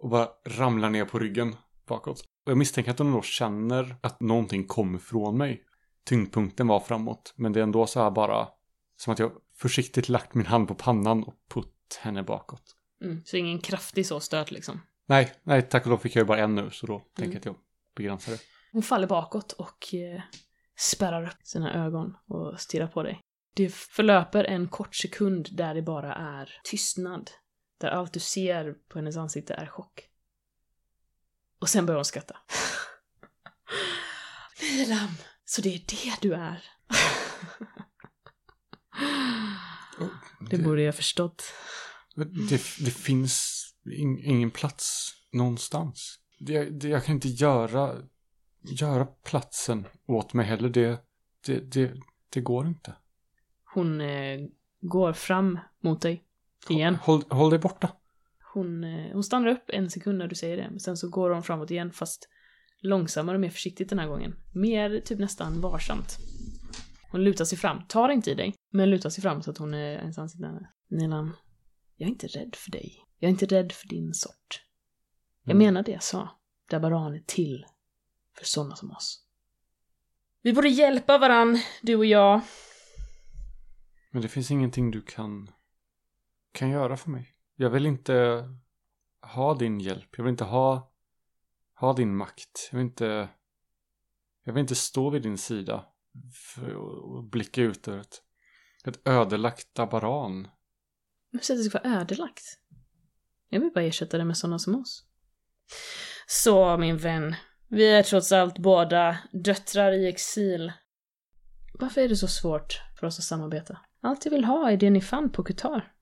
och 0.00 0.08
bara 0.08 0.28
ramlar 0.46 0.90
ner 0.90 1.04
på 1.04 1.18
ryggen 1.18 1.56
bakåt. 1.86 2.20
Och 2.44 2.50
jag 2.50 2.58
misstänker 2.58 2.90
att 2.90 2.98
hon 2.98 3.12
då 3.12 3.22
känner 3.22 3.96
att 4.00 4.20
någonting 4.20 4.66
kommer 4.66 4.98
från 4.98 5.36
mig. 5.36 5.64
Tyngdpunkten 6.04 6.66
var 6.66 6.80
framåt, 6.80 7.34
men 7.36 7.52
det 7.52 7.60
är 7.60 7.64
ändå 7.64 7.86
så 7.86 8.02
här 8.02 8.10
bara 8.10 8.48
som 8.96 9.12
att 9.12 9.18
jag 9.18 9.32
försiktigt 9.56 10.08
lagt 10.08 10.34
min 10.34 10.46
hand 10.46 10.68
på 10.68 10.74
pannan 10.74 11.24
och 11.24 11.34
putt 11.48 12.00
henne 12.00 12.22
bakåt. 12.22 12.76
Mm, 13.04 13.22
så 13.24 13.36
ingen 13.36 13.58
kraftig 13.58 14.06
så 14.06 14.20
stöt 14.20 14.50
liksom. 14.50 14.80
Nej, 15.06 15.32
nej, 15.42 15.62
tack 15.62 15.84
och 15.84 15.90
lov 15.90 15.98
fick 15.98 16.16
jag 16.16 16.22
ju 16.22 16.26
bara 16.26 16.38
en 16.38 16.54
nu, 16.54 16.70
så 16.70 16.86
då 16.86 16.98
tänker 17.16 17.32
jag 17.32 17.38
att 17.38 17.44
jag 17.44 17.56
begränsar 17.96 18.32
det. 18.32 18.38
Hon 18.72 18.82
faller 18.82 19.06
bakåt 19.06 19.52
och 19.52 19.94
eh, 19.94 20.22
spärrar 20.78 21.26
upp 21.26 21.42
sina 21.42 21.86
ögon 21.86 22.16
och 22.26 22.60
stirrar 22.60 22.86
på 22.86 23.02
dig. 23.02 23.20
Det 23.54 23.74
förlöper 23.74 24.44
en 24.44 24.68
kort 24.68 24.94
sekund 24.94 25.48
där 25.52 25.74
det 25.74 25.82
bara 25.82 26.14
är 26.14 26.52
tystnad. 26.64 27.30
Där 27.80 27.88
allt 27.88 28.12
du 28.12 28.20
ser 28.20 28.74
på 28.88 28.98
hennes 28.98 29.16
ansikte 29.16 29.54
är 29.54 29.66
chock. 29.66 30.08
Och 31.60 31.68
sen 31.68 31.86
börjar 31.86 31.98
hon 31.98 32.04
skratta. 32.04 32.36
Nilam, 34.62 35.10
så 35.44 35.62
det 35.62 35.74
är 35.74 35.78
det 35.78 36.28
du 36.28 36.34
är. 36.34 36.64
Det 40.50 40.58
borde 40.58 40.82
jag 40.82 40.94
förstått. 40.94 41.42
Det, 42.48 42.62
det 42.84 42.90
finns 42.90 43.66
in, 43.84 44.18
ingen 44.18 44.50
plats 44.50 45.14
någonstans. 45.32 46.18
Det, 46.38 46.64
det, 46.64 46.88
jag 46.88 47.04
kan 47.04 47.14
inte 47.14 47.28
göra, 47.28 47.96
göra 48.60 49.06
platsen 49.06 49.86
åt 50.06 50.32
mig 50.32 50.46
heller. 50.46 50.68
Det, 50.68 51.04
det, 51.46 51.60
det, 51.60 51.92
det 52.30 52.40
går 52.40 52.66
inte. 52.66 52.94
Hon 53.64 54.00
eh, 54.00 54.40
går 54.80 55.12
fram 55.12 55.58
mot 55.80 56.00
dig. 56.02 56.24
Igen. 56.68 56.94
Håll, 56.94 57.22
håll 57.30 57.50
dig 57.50 57.58
borta. 57.58 57.92
Hon, 58.54 58.84
eh, 58.84 59.12
hon 59.12 59.24
stannar 59.24 59.48
upp 59.48 59.64
en 59.68 59.90
sekund 59.90 60.18
när 60.18 60.26
du 60.28 60.34
säger 60.34 60.56
det, 60.56 60.70
men 60.70 60.80
sen 60.80 60.96
så 60.96 61.08
går 61.08 61.30
hon 61.30 61.42
framåt 61.42 61.70
igen 61.70 61.92
fast 61.92 62.28
långsammare 62.82 63.36
och 63.36 63.40
mer 63.40 63.50
försiktigt 63.50 63.88
den 63.88 63.98
här 63.98 64.06
gången. 64.08 64.34
Mer 64.54 65.00
typ 65.00 65.18
nästan 65.18 65.60
varsamt. 65.60 66.16
Hon 67.10 67.24
lutar 67.24 67.44
sig 67.44 67.58
fram, 67.58 67.82
tar 67.88 68.08
inte 68.08 68.30
i 68.30 68.34
dig, 68.34 68.54
men 68.72 68.90
lutar 68.90 69.10
sig 69.10 69.22
fram 69.22 69.42
så 69.42 69.50
att 69.50 69.58
hon 69.58 69.74
är 69.74 69.98
ens 69.98 70.18
ansikte 70.18 70.46
nära. 70.46 70.66
Nilan, 70.90 71.36
jag 71.96 72.06
är 72.06 72.10
inte 72.10 72.26
rädd 72.26 72.54
för 72.56 72.70
dig. 72.70 73.06
Jag 73.18 73.28
är 73.28 73.30
inte 73.32 73.46
rädd 73.46 73.72
för 73.72 73.88
din 73.88 74.14
sort. 74.14 74.62
Jag 75.44 75.54
Mm. 75.54 75.66
menar 75.66 75.82
det 75.82 75.92
jag 75.92 76.02
sa. 76.02 76.28
Dabaran 76.70 77.14
är 77.14 77.22
till 77.26 77.66
för 78.38 78.44
sådana 78.44 78.76
som 78.76 78.90
oss. 78.90 79.24
Vi 80.42 80.52
borde 80.52 80.68
hjälpa 80.68 81.18
varann, 81.18 81.58
du 81.82 81.96
och 81.96 82.06
jag. 82.06 82.40
Men 84.12 84.22
det 84.22 84.28
finns 84.28 84.50
ingenting 84.50 84.90
du 84.90 85.02
kan, 85.02 85.50
kan 86.52 86.70
göra 86.70 86.96
för 86.96 87.10
mig. 87.10 87.34
Jag 87.56 87.70
vill 87.70 87.86
inte 87.86 88.44
ha 89.22 89.54
din 89.54 89.80
hjälp. 89.80 90.08
Jag 90.16 90.24
vill 90.24 90.30
inte 90.30 90.44
ha, 90.44 90.92
ha 91.74 91.92
din 91.92 92.16
makt. 92.16 92.68
Jag 92.70 92.78
vill 92.78 92.86
inte, 92.86 93.28
jag 94.44 94.52
vill 94.52 94.60
inte 94.60 94.74
stå 94.74 95.10
vid 95.10 95.22
din 95.22 95.38
sida 95.38 95.86
och 96.76 97.24
blicka 97.24 97.62
ut 97.62 97.88
över 97.88 98.00
ett, 98.00 98.22
ett 98.84 99.08
ödelagt 99.08 99.74
Dabaran. 99.74 100.48
att 101.34 101.46
det 101.46 101.56
ska 101.56 101.78
vara 101.78 102.00
ödelagt? 102.00 102.44
Jag 103.48 103.60
vill 103.60 103.70
bara 103.74 103.84
ersätta 103.84 104.18
det 104.18 104.24
med 104.24 104.36
sådana 104.36 104.58
som 104.58 104.74
oss. 104.74 105.06
Så, 106.26 106.76
min 106.76 106.96
vän. 106.96 107.34
Vi 107.68 107.90
är 107.90 108.02
trots 108.02 108.32
allt 108.32 108.58
båda 108.58 109.18
döttrar 109.32 109.92
i 109.92 110.08
exil. 110.08 110.72
Varför 111.74 112.00
är 112.00 112.08
det 112.08 112.16
så 112.16 112.28
svårt 112.28 112.80
för 112.98 113.06
oss 113.06 113.18
att 113.18 113.24
samarbeta? 113.24 113.78
Allt 114.00 114.24
jag 114.24 114.32
vill 114.32 114.44
ha 114.44 114.70
är 114.70 114.76
det 114.76 114.90
ni 114.90 115.00
fann 115.00 115.32
på 115.32 115.44
Qatar. 115.44 115.92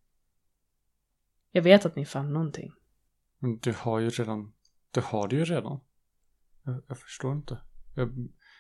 Jag 1.50 1.62
vet 1.62 1.86
att 1.86 1.96
ni 1.96 2.04
fann 2.04 2.32
någonting. 2.32 2.72
Men 3.38 3.58
du 3.58 3.72
har 3.72 3.98
ju 3.98 4.10
redan, 4.10 4.52
du 4.90 5.00
har 5.00 5.28
det 5.28 5.36
ju 5.36 5.44
redan. 5.44 5.80
Jag, 6.64 6.82
jag 6.88 6.98
förstår 6.98 7.32
inte. 7.32 7.58
Jag, 7.94 8.08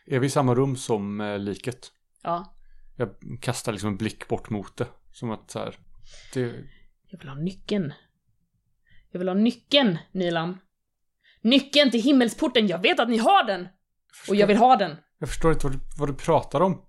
är 0.06 0.18
vi 0.18 0.26
i 0.26 0.30
samma 0.30 0.54
rum 0.54 0.76
som 0.76 1.20
eh, 1.20 1.38
liket? 1.38 1.92
Ja, 2.22 2.56
Jag 2.96 3.08
kastar 3.40 3.72
liksom 3.72 3.88
en 3.90 3.96
blick 3.96 4.28
bort 4.28 4.50
mot 4.50 4.76
det. 4.76 4.86
Som 5.12 5.30
att 5.30 5.50
så 5.50 5.58
här, 5.58 5.76
det, 6.34 6.40
jag 7.06 7.18
vill 7.18 7.28
ha 7.28 7.34
nyckeln. 7.36 7.92
Jag 9.10 9.18
vill 9.18 9.28
ha 9.28 9.34
nyckeln, 9.34 9.98
Nilam. 10.12 10.58
Nyckeln 11.42 11.90
till 11.90 12.02
himmelsporten, 12.02 12.66
jag 12.66 12.82
vet 12.82 13.00
att 13.00 13.08
ni 13.08 13.18
har 13.18 13.44
den! 13.46 13.68
förstår, 14.12 14.32
Och 14.32 14.36
jag 14.36 14.46
vill 14.46 14.56
ha 14.56 14.76
den. 14.76 14.96
jag 15.18 15.28
förstår 15.28 15.52
inte 15.52 15.66
vad 15.66 15.72
du, 15.74 15.80
vad 15.98 16.08
du 16.08 16.14
pratar 16.14 16.60
om. 16.60 16.84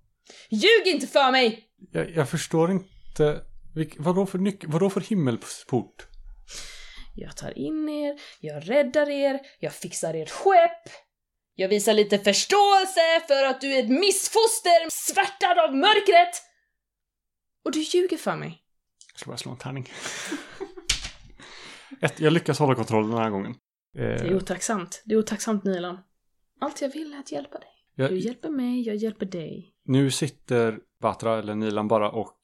Ljug 0.49 0.93
inte 0.93 1.07
för 1.07 1.31
mig! 1.31 1.69
Jag, 1.91 2.11
jag 2.15 2.29
förstår 2.29 2.71
inte, 2.71 3.41
vilk, 3.79 3.95
vadå 3.99 4.25
för 4.25 4.37
nyc, 4.37 4.55
vadå 4.67 4.89
för 4.89 5.01
himmelport? 5.01 6.07
Jag 7.15 7.37
tar 7.37 7.57
in 7.57 7.89
er, 7.89 8.19
jag 8.39 8.69
räddar 8.69 9.09
er, 9.09 9.39
jag 9.59 9.73
fixar 9.73 10.13
ert 10.13 10.29
skepp. 10.29 10.93
Jag 11.55 11.69
visar 11.69 11.93
lite 11.93 12.19
förståelse 12.19 13.21
för 13.27 13.45
att 13.45 13.61
du 13.61 13.73
är 13.73 13.83
ett 13.83 13.89
missfoster, 13.89 14.89
svärtad 14.89 15.59
av 15.59 15.75
mörkret. 15.75 16.35
Och 17.65 17.71
du 17.71 17.79
ljuger 17.79 18.17
för 18.17 18.35
mig. 18.35 18.61
Jag 19.13 19.19
ska 19.19 19.29
bara 19.29 19.37
slå 19.37 19.51
en 19.51 19.57
tärning. 19.57 19.89
Ett, 22.01 22.19
jag 22.19 22.33
lyckas 22.33 22.59
hålla 22.59 22.75
kontrollen 22.75 23.09
den 23.09 23.19
här 23.19 23.29
gången. 23.29 23.55
Det 23.93 24.01
är 24.01 24.35
otacksamt. 24.35 25.01
Det 25.05 25.13
är 25.13 25.17
otacksamt, 25.19 25.63
Nilan. 25.63 25.97
Allt 26.61 26.81
jag 26.81 26.89
vill 26.89 27.13
är 27.13 27.19
att 27.19 27.31
hjälpa 27.31 27.57
dig. 27.57 27.69
jag, 27.95 28.09
Du 28.09 28.19
hjälper 28.19 28.49
mig, 28.49 28.81
jag 28.81 28.95
hjälper 28.95 29.25
dig. 29.25 29.73
Nu 29.85 30.11
sitter 30.11 30.79
Batra 31.01 31.39
eller 31.39 31.55
Nilan 31.55 31.87
bara 31.87 32.11
och 32.11 32.39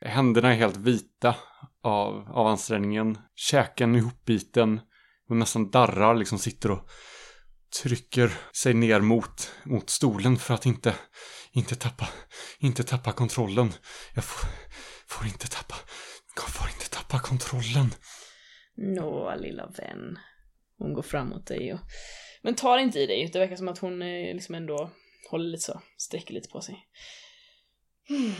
händerna 0.00 0.54
är 0.54 0.56
helt 0.56 0.76
vita 0.76 1.36
av, 1.82 2.28
av 2.28 2.46
ansträngningen. 2.46 3.18
Käken 3.34 3.94
är 3.94 3.98
ihopbiten 3.98 4.80
och 5.28 5.36
nästan 5.36 5.70
darrar 5.70 6.14
liksom 6.14 6.38
sitter 6.38 6.70
och 6.70 6.88
trycker 7.82 8.32
sig 8.52 8.74
ner 8.74 9.00
mot, 9.00 9.52
mot 9.64 9.90
stolen 9.90 10.36
för 10.36 10.54
att 10.54 10.66
inte, 10.66 10.94
inte 11.52 11.74
tappa, 11.76 12.08
inte 12.58 12.84
tappa 12.84 13.12
kontrollen. 13.12 13.72
Jag 14.14 14.24
får, 14.24 14.48
får 15.08 15.26
inte 15.26 15.48
tappa, 15.48 15.74
jag 16.36 16.48
får 16.48 16.68
inte 16.68 16.90
tappa 16.90 17.18
kontrollen. 17.18 17.90
Nå, 18.76 19.34
lilla 19.36 19.66
vän. 19.66 20.18
Hon 20.78 20.94
går 20.94 21.02
fram 21.02 21.28
mot 21.28 21.46
dig 21.46 21.72
och... 21.72 21.80
Men 22.42 22.54
tar 22.54 22.78
inte 22.78 23.00
i 23.00 23.06
dig. 23.06 23.30
Det 23.32 23.38
verkar 23.38 23.56
som 23.56 23.68
att 23.68 23.78
hon 23.78 24.02
eh, 24.02 24.34
liksom 24.34 24.54
ändå 24.54 24.90
håller 25.30 25.50
lite 25.50 25.62
så, 25.62 25.80
sträcker 25.96 26.34
lite 26.34 26.48
på 26.48 26.60
sig. 26.60 26.86
Mm. 28.08 28.32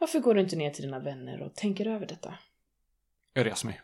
Varför 0.00 0.20
går 0.20 0.34
du 0.34 0.40
inte 0.40 0.56
ner 0.56 0.70
till 0.70 0.84
dina 0.84 0.98
vänner 0.98 1.42
och 1.42 1.54
tänker 1.54 1.86
över 1.86 2.06
detta? 2.06 2.34
Jag 3.32 3.46
reser 3.46 3.66
mig. 3.66 3.80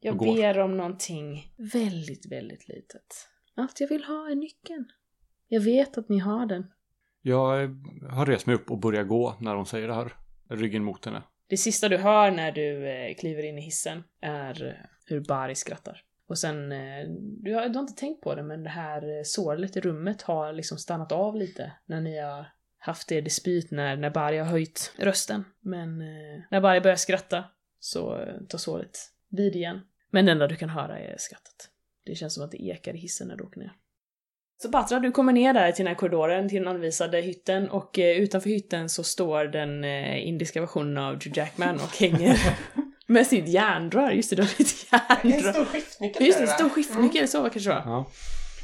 Jag 0.00 0.16
går. 0.16 0.36
ber 0.36 0.58
om 0.58 0.76
någonting 0.76 1.52
väldigt, 1.56 2.32
väldigt 2.32 2.68
litet. 2.68 3.28
Allt 3.54 3.80
jag 3.80 3.88
vill 3.88 4.04
ha 4.04 4.30
är 4.30 4.34
nyckeln. 4.34 4.84
Jag 5.48 5.60
vet 5.60 5.98
att 5.98 6.08
ni 6.08 6.18
har 6.18 6.46
den. 6.46 6.66
Jag 7.22 7.76
har 8.10 8.26
rest 8.26 8.46
mig 8.46 8.56
upp 8.56 8.70
och 8.70 8.78
börjar 8.78 9.04
gå 9.04 9.36
när 9.40 9.54
de 9.54 9.66
säger 9.66 9.88
det 9.88 9.94
här. 9.94 10.12
Ryggen 10.48 10.84
mot 10.84 11.04
henne. 11.04 11.22
Det 11.46 11.56
sista 11.56 11.88
du 11.88 11.96
hör 11.96 12.30
när 12.30 12.52
du 12.52 12.88
eh, 12.88 13.14
kliver 13.14 13.42
in 13.42 13.58
i 13.58 13.62
hissen 13.62 14.04
är 14.20 14.66
eh, 14.66 14.72
hur 15.06 15.20
Bari 15.20 15.54
skrattar. 15.54 16.02
Och 16.28 16.38
sen, 16.38 16.72
eh, 16.72 17.08
du, 17.18 17.54
har, 17.54 17.68
du 17.68 17.74
har 17.74 17.82
inte 17.82 18.00
tänkt 18.00 18.20
på 18.20 18.34
det, 18.34 18.42
men 18.42 18.62
det 18.62 18.70
här 18.70 19.24
sorlet 19.24 19.76
i 19.76 19.80
rummet 19.80 20.22
har 20.22 20.52
liksom 20.52 20.78
stannat 20.78 21.12
av 21.12 21.36
lite 21.36 21.72
när 21.86 22.00
ni 22.00 22.18
har 22.18 22.46
haft 22.84 23.12
er 23.12 23.22
dispyt 23.22 23.70
när, 23.70 23.96
när 23.96 24.10
Bari 24.10 24.38
har 24.38 24.46
höjt 24.46 24.92
rösten. 24.96 25.44
Men 25.60 26.00
eh, 26.00 26.42
när 26.50 26.60
Bari 26.60 26.80
börjar 26.80 26.96
skratta 26.96 27.44
så 27.80 28.20
eh, 28.20 28.34
tar 28.48 28.58
såret 28.58 28.98
vid 29.30 29.56
igen. 29.56 29.80
Men 30.10 30.26
det 30.26 30.32
enda 30.32 30.46
du 30.46 30.56
kan 30.56 30.68
höra 30.68 30.98
är 30.98 31.16
skrattet. 31.18 31.68
Det 32.06 32.14
känns 32.14 32.34
som 32.34 32.44
att 32.44 32.50
det 32.50 32.62
ekar 32.62 32.94
i 32.94 32.98
hissen 32.98 33.28
när 33.28 33.36
du 33.36 33.44
åker 33.44 33.60
ner. 33.60 33.72
Så 34.62 34.68
Batra, 34.68 35.00
du 35.00 35.10
kommer 35.12 35.32
ner 35.32 35.54
där 35.54 35.72
till 35.72 35.84
den 35.84 35.90
här 35.90 35.98
korridoren, 35.98 36.48
till 36.48 36.58
den 36.58 36.68
anvisade 36.68 37.20
hytten 37.20 37.70
och 37.70 37.98
eh, 37.98 38.16
utanför 38.16 38.50
hytten 38.50 38.88
så 38.88 39.04
står 39.04 39.44
den 39.44 39.84
eh, 39.84 40.28
indiska 40.28 40.60
versionen 40.60 40.98
av 40.98 41.18
Drew 41.18 41.36
Jackman 41.38 41.74
och 41.74 41.96
hänger 42.00 42.38
med 43.06 43.26
sitt 43.26 43.48
järnrör. 43.48 44.10
Just 44.10 44.30
det, 44.30 44.36
du 44.36 44.42
har 44.42 44.48
ett 44.48 44.86
En 45.24 45.30
järnrör. 45.30 45.52
stor 45.52 45.64
skiftnyckel. 45.64 46.26
Just 46.26 46.38
det, 46.38 46.46
va? 46.46 46.52
stor 46.52 46.68
skiftnyckel, 46.68 47.28
så 47.28 47.42
kanske 47.42 47.70
det 47.70 47.74
var. 47.74 47.82
Ja. 47.84 48.10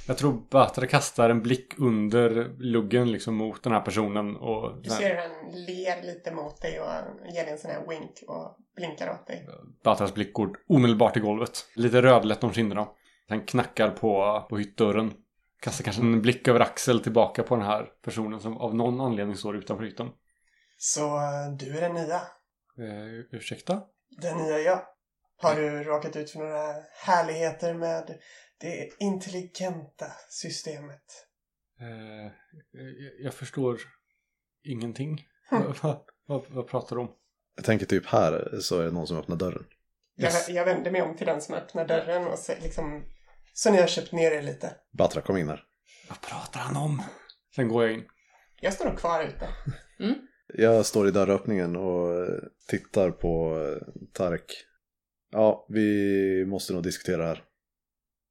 Jag 0.06 0.18
tror 0.18 0.42
Batra 0.50 0.86
kastar 0.86 1.30
en 1.30 1.42
blick 1.42 1.74
under 1.78 2.56
luggen 2.58 3.12
liksom 3.12 3.34
mot 3.34 3.62
den 3.62 3.72
här 3.72 3.80
personen 3.80 4.36
och 4.36 4.82
Du 4.82 4.90
ser 4.90 5.10
hur 5.10 5.16
han 5.16 5.52
ler 5.52 6.02
lite 6.02 6.34
mot 6.34 6.60
dig 6.60 6.80
och 6.80 6.86
ger 7.34 7.44
dig 7.44 7.52
en 7.52 7.58
sån 7.58 7.70
här 7.70 7.86
wink 7.88 8.22
och 8.28 8.56
blinkar 8.76 9.10
åt 9.10 9.26
dig. 9.26 9.48
Batras 9.84 10.14
blick 10.14 10.32
går 10.32 10.56
omedelbart 10.68 11.16
i 11.16 11.20
golvet. 11.20 11.66
Lite 11.74 12.02
rödlätt 12.02 12.44
om 12.44 12.52
kinderna. 12.52 12.88
Han 13.28 13.44
knackar 13.44 13.90
på, 13.90 14.46
på 14.50 14.58
hyttdörren. 14.58 15.12
Kastar 15.60 15.84
kanske 15.84 16.02
en 16.02 16.22
blick 16.22 16.48
över 16.48 16.60
axel 16.60 17.00
tillbaka 17.00 17.42
på 17.42 17.56
den 17.56 17.64
här 17.64 17.88
personen 18.04 18.40
som 18.40 18.56
av 18.56 18.74
någon 18.74 19.00
anledning 19.00 19.36
står 19.36 19.56
utanför 19.56 19.84
hytten. 19.84 20.08
Så 20.78 21.16
eh, 21.16 21.52
du 21.58 21.76
är 21.76 21.80
den 21.80 21.94
nya. 21.94 22.16
Eh, 22.16 23.24
ursäkta? 23.30 23.82
Den 24.20 24.38
nya 24.38 24.58
jag. 24.58 24.80
Har 25.42 25.54
du 25.54 25.84
råkat 25.84 26.16
ut 26.16 26.30
för 26.30 26.38
några 26.38 26.74
härligheter 27.06 27.74
med 27.74 28.18
det 28.61 28.90
intelligenta 28.99 30.07
systemet? 30.29 31.27
Eh, 31.81 32.33
jag, 32.73 33.20
jag 33.20 33.35
förstår 33.35 33.81
ingenting. 34.64 35.27
Hm. 35.51 35.62
Vad, 36.27 36.44
vad, 36.49 36.68
pratar 36.68 36.96
du 36.96 37.03
om? 37.03 37.12
Jag 37.57 37.64
tänker 37.64 37.87
typ 37.87 38.07
här 38.07 38.59
så 38.61 38.81
är 38.81 38.85
det 38.85 38.90
någon 38.90 39.07
som 39.07 39.16
öppnar 39.16 39.37
dörren. 39.37 39.64
Yes. 40.20 40.49
Jag, 40.49 40.57
jag 40.57 40.64
vänder 40.64 40.90
mig 40.90 41.03
om 41.03 41.16
till 41.16 41.27
den 41.27 41.40
som 41.40 41.55
öppnar 41.55 41.88
dörren 41.88 42.27
och 42.27 42.38
säger 42.38 42.62
liksom... 42.62 43.05
Så 43.53 43.73
ni 43.73 43.81
har 43.81 43.87
köpt 43.87 44.12
ner 44.12 44.31
er 44.31 44.42
lite. 44.42 44.75
Batra, 44.90 45.23
kom 45.23 45.37
in 45.37 45.49
här. 45.49 45.64
Vad 46.09 46.20
pratar 46.20 46.61
han 46.61 46.77
om? 46.77 47.03
Sen 47.57 47.68
går 47.68 47.85
jag 47.85 47.92
in. 47.92 48.05
Jag 48.61 48.73
står 48.73 48.85
nog 48.85 48.99
kvar 48.99 49.25
ute. 49.25 49.49
Jag 50.55 50.87
står 50.87 51.09
i 51.09 51.11
dörröppningen 51.11 51.77
och 51.77 52.14
eh, 52.14 52.38
tittar 52.68 53.11
på 53.11 53.59
eh, 53.59 54.05
Tarek. 54.12 54.53
Ja, 55.31 55.66
vi 55.68 56.44
måste 56.46 56.73
nog 56.73 56.83
diskutera 56.83 57.27
här. 57.27 57.44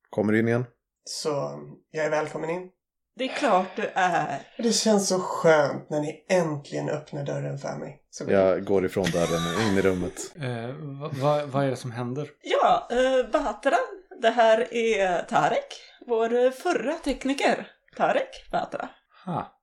Kommer 0.09 0.33
in 0.33 0.47
igen? 0.47 0.65
Så 1.03 1.59
jag 1.91 2.05
är 2.05 2.09
välkommen 2.09 2.49
in. 2.49 2.69
Det 3.15 3.23
är 3.23 3.35
klart 3.35 3.67
du 3.75 3.89
är. 3.93 4.41
Det 4.57 4.73
känns 4.73 5.07
så 5.07 5.19
skönt 5.19 5.89
när 5.89 5.99
ni 5.99 6.25
äntligen 6.29 6.89
öppnar 6.89 7.25
dörren 7.25 7.57
för 7.57 7.77
mig. 7.79 8.01
Så 8.09 8.25
jag. 8.27 8.65
Går 8.65 8.85
ifrån 8.85 9.05
dörren 9.05 9.67
in 9.67 9.77
i 9.77 9.81
rummet. 9.81 10.35
Eh, 10.41 10.75
vad, 11.01 11.15
vad, 11.15 11.49
vad 11.49 11.65
är 11.65 11.69
det 11.69 11.75
som 11.75 11.91
händer? 11.91 12.29
Ja, 12.43 12.87
uh, 12.91 13.31
Batra. 13.31 13.77
Det 14.21 14.29
här 14.29 14.73
är 14.73 15.23
Tarek, 15.23 15.73
vår 16.07 16.45
eh, 16.45 16.51
förra 16.51 16.93
tekniker. 16.93 17.67
Tarek 17.97 18.49
Batra. 18.51 18.89
Ha. 19.25 19.55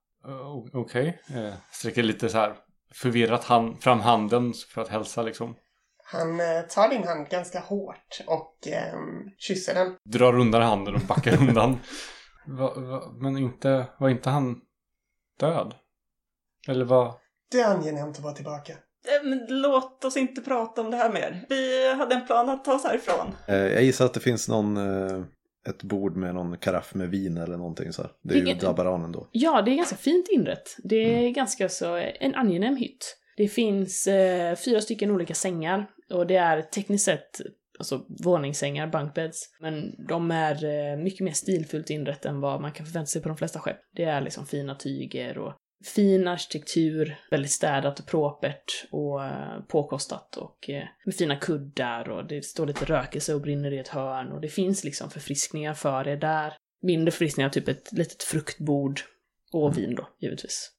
Okej. 0.73 1.21
Eh, 1.35 1.53
sträcker 1.71 2.03
lite 2.03 2.29
så 2.29 2.37
här 2.37 2.55
förvirrat 2.93 3.43
hand, 3.43 3.83
fram 3.83 3.99
handen 3.99 4.53
för 4.73 4.81
att 4.81 4.87
hälsa 4.87 5.21
liksom. 5.21 5.55
Han 6.11 6.39
eh, 6.39 6.61
tar 6.69 6.89
din 6.89 7.03
hand 7.03 7.29
ganska 7.29 7.59
hårt 7.59 8.21
och 8.27 8.67
ehm, 8.67 9.29
kysser 9.37 9.73
den. 9.73 9.95
Drar 10.05 10.39
undan 10.39 10.61
handen 10.61 10.95
och 10.95 11.01
backar 11.01 11.37
undan. 11.49 11.77
Va, 12.47 12.73
va, 12.75 13.11
men 13.19 13.37
inte, 13.37 13.85
var 13.99 14.09
inte 14.09 14.29
han 14.29 14.55
död? 15.39 15.73
Eller 16.67 16.85
vad? 16.85 17.13
Det 17.51 17.59
är 17.59 17.75
angenämt 17.75 18.17
att 18.17 18.23
vara 18.23 18.33
tillbaka. 18.33 18.73
Eh, 18.73 19.29
Men 19.29 19.45
låt 19.61 20.05
oss 20.05 20.17
inte 20.17 20.41
prata 20.41 20.81
om 20.81 20.91
det 20.91 20.97
här 20.97 21.13
mer. 21.13 21.45
Vi 21.49 21.93
hade 21.93 22.15
en 22.15 22.25
plan 22.27 22.49
att 22.49 22.65
ta 22.65 22.73
oss 22.75 22.83
härifrån. 22.83 23.35
Eh, 23.47 23.55
Jag 23.55 23.83
gissar 23.83 24.05
att 24.05 24.13
det 24.13 24.19
finns 24.19 24.49
någon, 24.49 24.77
eh, 24.77 25.21
ett 25.69 25.83
bord 25.83 26.15
med 26.15 26.35
någon 26.35 26.57
karaff 26.57 26.93
med 26.95 27.09
vin 27.09 27.37
eller 27.37 27.57
någonting 27.57 27.93
så 27.93 28.01
här. 28.01 28.11
Det 28.23 28.33
är 28.33 28.37
ju 28.37 28.43
Vilket- 28.43 28.61
Dabaranen 28.63 29.11
då. 29.11 29.27
Ja, 29.31 29.61
det 29.61 29.71
är 29.71 29.75
ganska 29.75 29.95
fint 29.95 30.27
inrett. 30.29 30.75
Det 30.83 31.25
är 31.27 31.29
ganska 31.29 31.69
så 31.69 31.95
en 32.19 32.35
angenäm 32.35 32.75
hytt. 32.75 33.17
Det 33.37 33.47
finns 33.47 34.07
eh, 34.07 34.55
fyra 34.55 34.81
stycken 34.81 35.11
olika 35.11 35.33
sängar 35.33 35.85
och 36.09 36.27
det 36.27 36.35
är 36.35 36.61
tekniskt 36.61 37.05
sett 37.05 37.41
alltså 37.79 38.05
våningssängar, 38.23 38.87
bunkbeds. 38.87 39.49
Men 39.59 40.05
de 40.07 40.31
är 40.31 40.65
eh, 40.65 40.97
mycket 40.97 41.19
mer 41.19 41.31
stilfullt 41.31 41.89
inrett 41.89 42.25
än 42.25 42.41
vad 42.41 42.61
man 42.61 42.71
kan 42.71 42.85
förvänta 42.85 43.07
sig 43.07 43.21
på 43.21 43.27
de 43.27 43.37
flesta 43.37 43.59
skepp. 43.59 43.79
Det 43.95 44.03
är 44.03 44.21
liksom 44.21 44.45
fina 44.45 44.75
tyger 44.75 45.37
och 45.37 45.53
fin 45.85 46.27
arkitektur, 46.27 47.17
väldigt 47.31 47.51
städat 47.51 47.99
och 47.99 48.05
propert 48.05 48.87
och 48.91 49.25
eh, 49.25 49.61
påkostat 49.67 50.37
och 50.37 50.69
eh, 50.69 50.83
med 51.05 51.15
fina 51.15 51.35
kuddar 51.35 52.09
och 52.09 52.27
det 52.27 52.45
står 52.45 52.67
lite 52.67 52.85
rökelse 52.85 53.33
och 53.33 53.41
brinner 53.41 53.73
i 53.73 53.79
ett 53.79 53.87
hörn 53.87 54.31
och 54.31 54.41
det 54.41 54.49
finns 54.49 54.83
liksom 54.83 55.09
förfriskningar 55.09 55.73
för 55.73 56.07
er 56.07 56.17
där. 56.17 56.53
Mindre 56.81 57.11
förfriskningar, 57.11 57.49
typ 57.49 57.67
ett 57.67 57.91
litet 57.91 58.23
fruktbord 58.23 59.01
och 59.53 59.77
vin 59.77 59.95
då, 59.95 60.07
givetvis. 60.19 60.76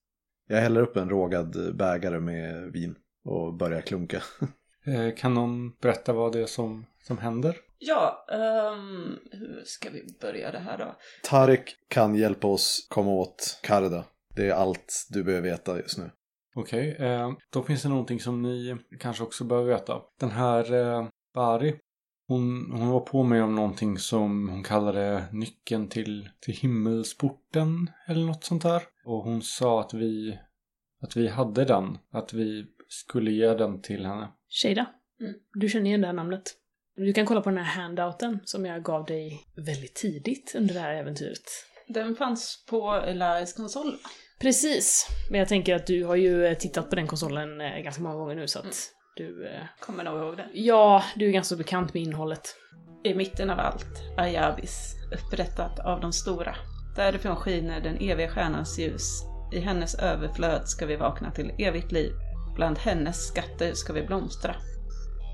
Jag 0.49 0.61
häller 0.61 0.81
upp 0.81 0.97
en 0.97 1.11
rågad 1.11 1.77
bägare 1.77 2.21
med 2.21 2.73
vin 2.73 2.95
och 3.25 3.55
börjar 3.55 3.81
klunka. 3.81 4.23
Eh, 4.87 5.15
kan 5.15 5.35
någon 5.35 5.71
berätta 5.71 6.13
vad 6.13 6.33
det 6.33 6.41
är 6.41 6.47
som, 6.47 6.87
som 7.03 7.19
händer? 7.19 7.57
Ja, 7.79 8.27
ehm, 8.33 9.19
hur 9.33 9.63
ska 9.65 9.91
vi 9.91 10.07
börja 10.21 10.53
det 10.53 10.59
här 10.59 10.79
då? 10.79 10.97
Tarek 11.23 11.77
kan 11.89 12.15
hjälpa 12.15 12.49
oss 12.49 12.87
komma 12.91 13.11
åt 13.11 13.61
Karda. 13.63 14.05
Det 14.37 14.49
är 14.49 14.53
allt 14.53 15.07
du 15.11 15.25
behöver 15.25 15.51
veta 15.51 15.77
just 15.77 15.99
nu. 15.99 16.11
Okej, 16.55 16.97
eh, 16.99 17.31
då 17.53 17.63
finns 17.63 17.83
det 17.83 17.89
någonting 17.89 18.21
som 18.21 18.43
ni 18.43 18.77
kanske 19.01 19.25
också 19.25 19.45
behöver 19.45 19.73
veta. 19.73 20.03
Den 20.21 20.31
här 20.31 20.75
eh, 20.75 21.09
Bari, 21.35 21.77
hon, 22.29 22.71
hon 22.73 22.89
var 22.89 23.01
på 23.01 23.23
mig 23.23 23.43
om 23.43 23.55
någonting 23.55 23.99
som 23.99 24.49
hon 24.49 24.63
kallade 24.63 25.25
nyckeln 25.33 25.89
till, 25.89 26.29
till 26.41 26.55
himmelsporten 26.55 27.91
eller 28.09 28.27
något 28.27 28.45
sånt 28.45 28.63
där. 28.63 28.83
Och 29.05 29.23
hon 29.23 29.43
sa 29.43 29.81
att 29.81 29.95
vi, 29.95 30.39
att 31.03 31.17
vi 31.17 31.29
hade 31.29 31.65
den, 31.65 31.99
att 32.13 32.33
vi 32.33 32.67
skulle 32.89 33.31
ge 33.31 33.55
den 33.55 33.83
till 33.83 34.07
henne. 34.07 34.29
Shada, 34.49 34.87
du 35.55 35.69
känner 35.69 35.87
igen 35.87 36.01
det 36.01 36.07
här 36.07 36.15
namnet. 36.15 36.55
Du 36.97 37.13
kan 37.13 37.27
kolla 37.27 37.41
på 37.41 37.51
den 37.51 37.59
här 37.59 37.83
handouten 37.83 38.39
som 38.45 38.67
jag 38.67 38.83
gav 38.83 39.05
dig 39.05 39.41
väldigt 39.57 39.95
tidigt 39.95 40.55
under 40.57 40.75
det 40.75 40.81
här 40.81 40.95
äventyret. 40.95 41.45
Den 41.89 42.17
fanns 42.17 42.65
på 42.71 42.93
Elias 42.93 43.53
konsol. 43.53 43.97
Precis, 44.41 45.07
men 45.31 45.39
jag 45.39 45.49
tänker 45.49 45.75
att 45.75 45.87
du 45.87 46.05
har 46.05 46.17
ju 46.17 46.55
tittat 46.55 46.91
på 46.91 46.97
den 46.97 47.07
konsolen 47.07 47.61
eh, 47.61 47.79
ganska 47.79 48.03
många 48.03 48.17
gånger 48.17 48.35
nu 48.35 48.49
så 48.49 48.59
att 48.59 48.93
du... 49.19 49.47
eh, 49.47 49.61
Kommer 49.81 50.05
nog 50.05 50.19
ihåg 50.19 50.37
det. 50.37 50.47
Ja, 50.53 51.03
du 51.17 51.29
är 51.29 51.33
ganska 51.33 51.57
bekant 51.57 51.95
med 51.95 52.03
innehållet. 52.03 52.57
I 53.05 53.15
mitten 53.15 53.51
av 53.51 53.59
allt, 53.61 54.03
Ayabis, 54.17 54.95
upprättat 55.13 55.79
av 55.79 56.01
de 56.01 56.13
stora. 56.13 56.55
Därifrån 56.97 57.37
skiner 57.37 57.81
den 57.81 57.97
eviga 57.97 58.29
stjärnans 58.29 58.79
ljus. 58.79 59.23
I 59.53 59.61
hennes 59.61 59.95
överflöd 59.95 60.69
ska 60.69 60.87
vi 60.87 60.97
vakna 60.97 61.31
till 61.31 61.53
evigt 61.59 61.93
liv. 61.93 62.13
Bland 62.55 62.79
hennes 62.79 63.29
skatter 63.29 63.73
ska 63.75 63.93
vi 63.93 64.03
blomstra. 64.03 64.55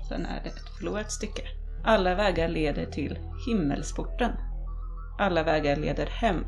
Sen 0.09 0.25
är 0.25 0.43
det 0.43 0.49
ett 0.49 0.77
förlorat 0.77 1.11
stycke. 1.11 1.43
Alla 1.83 2.15
vägar 2.15 2.49
leder 2.49 2.85
till 2.85 3.19
himmelsporten. 3.47 4.31
Alla 5.19 5.43
vägar 5.43 5.75
leder 5.75 6.05
hem. 6.05 6.43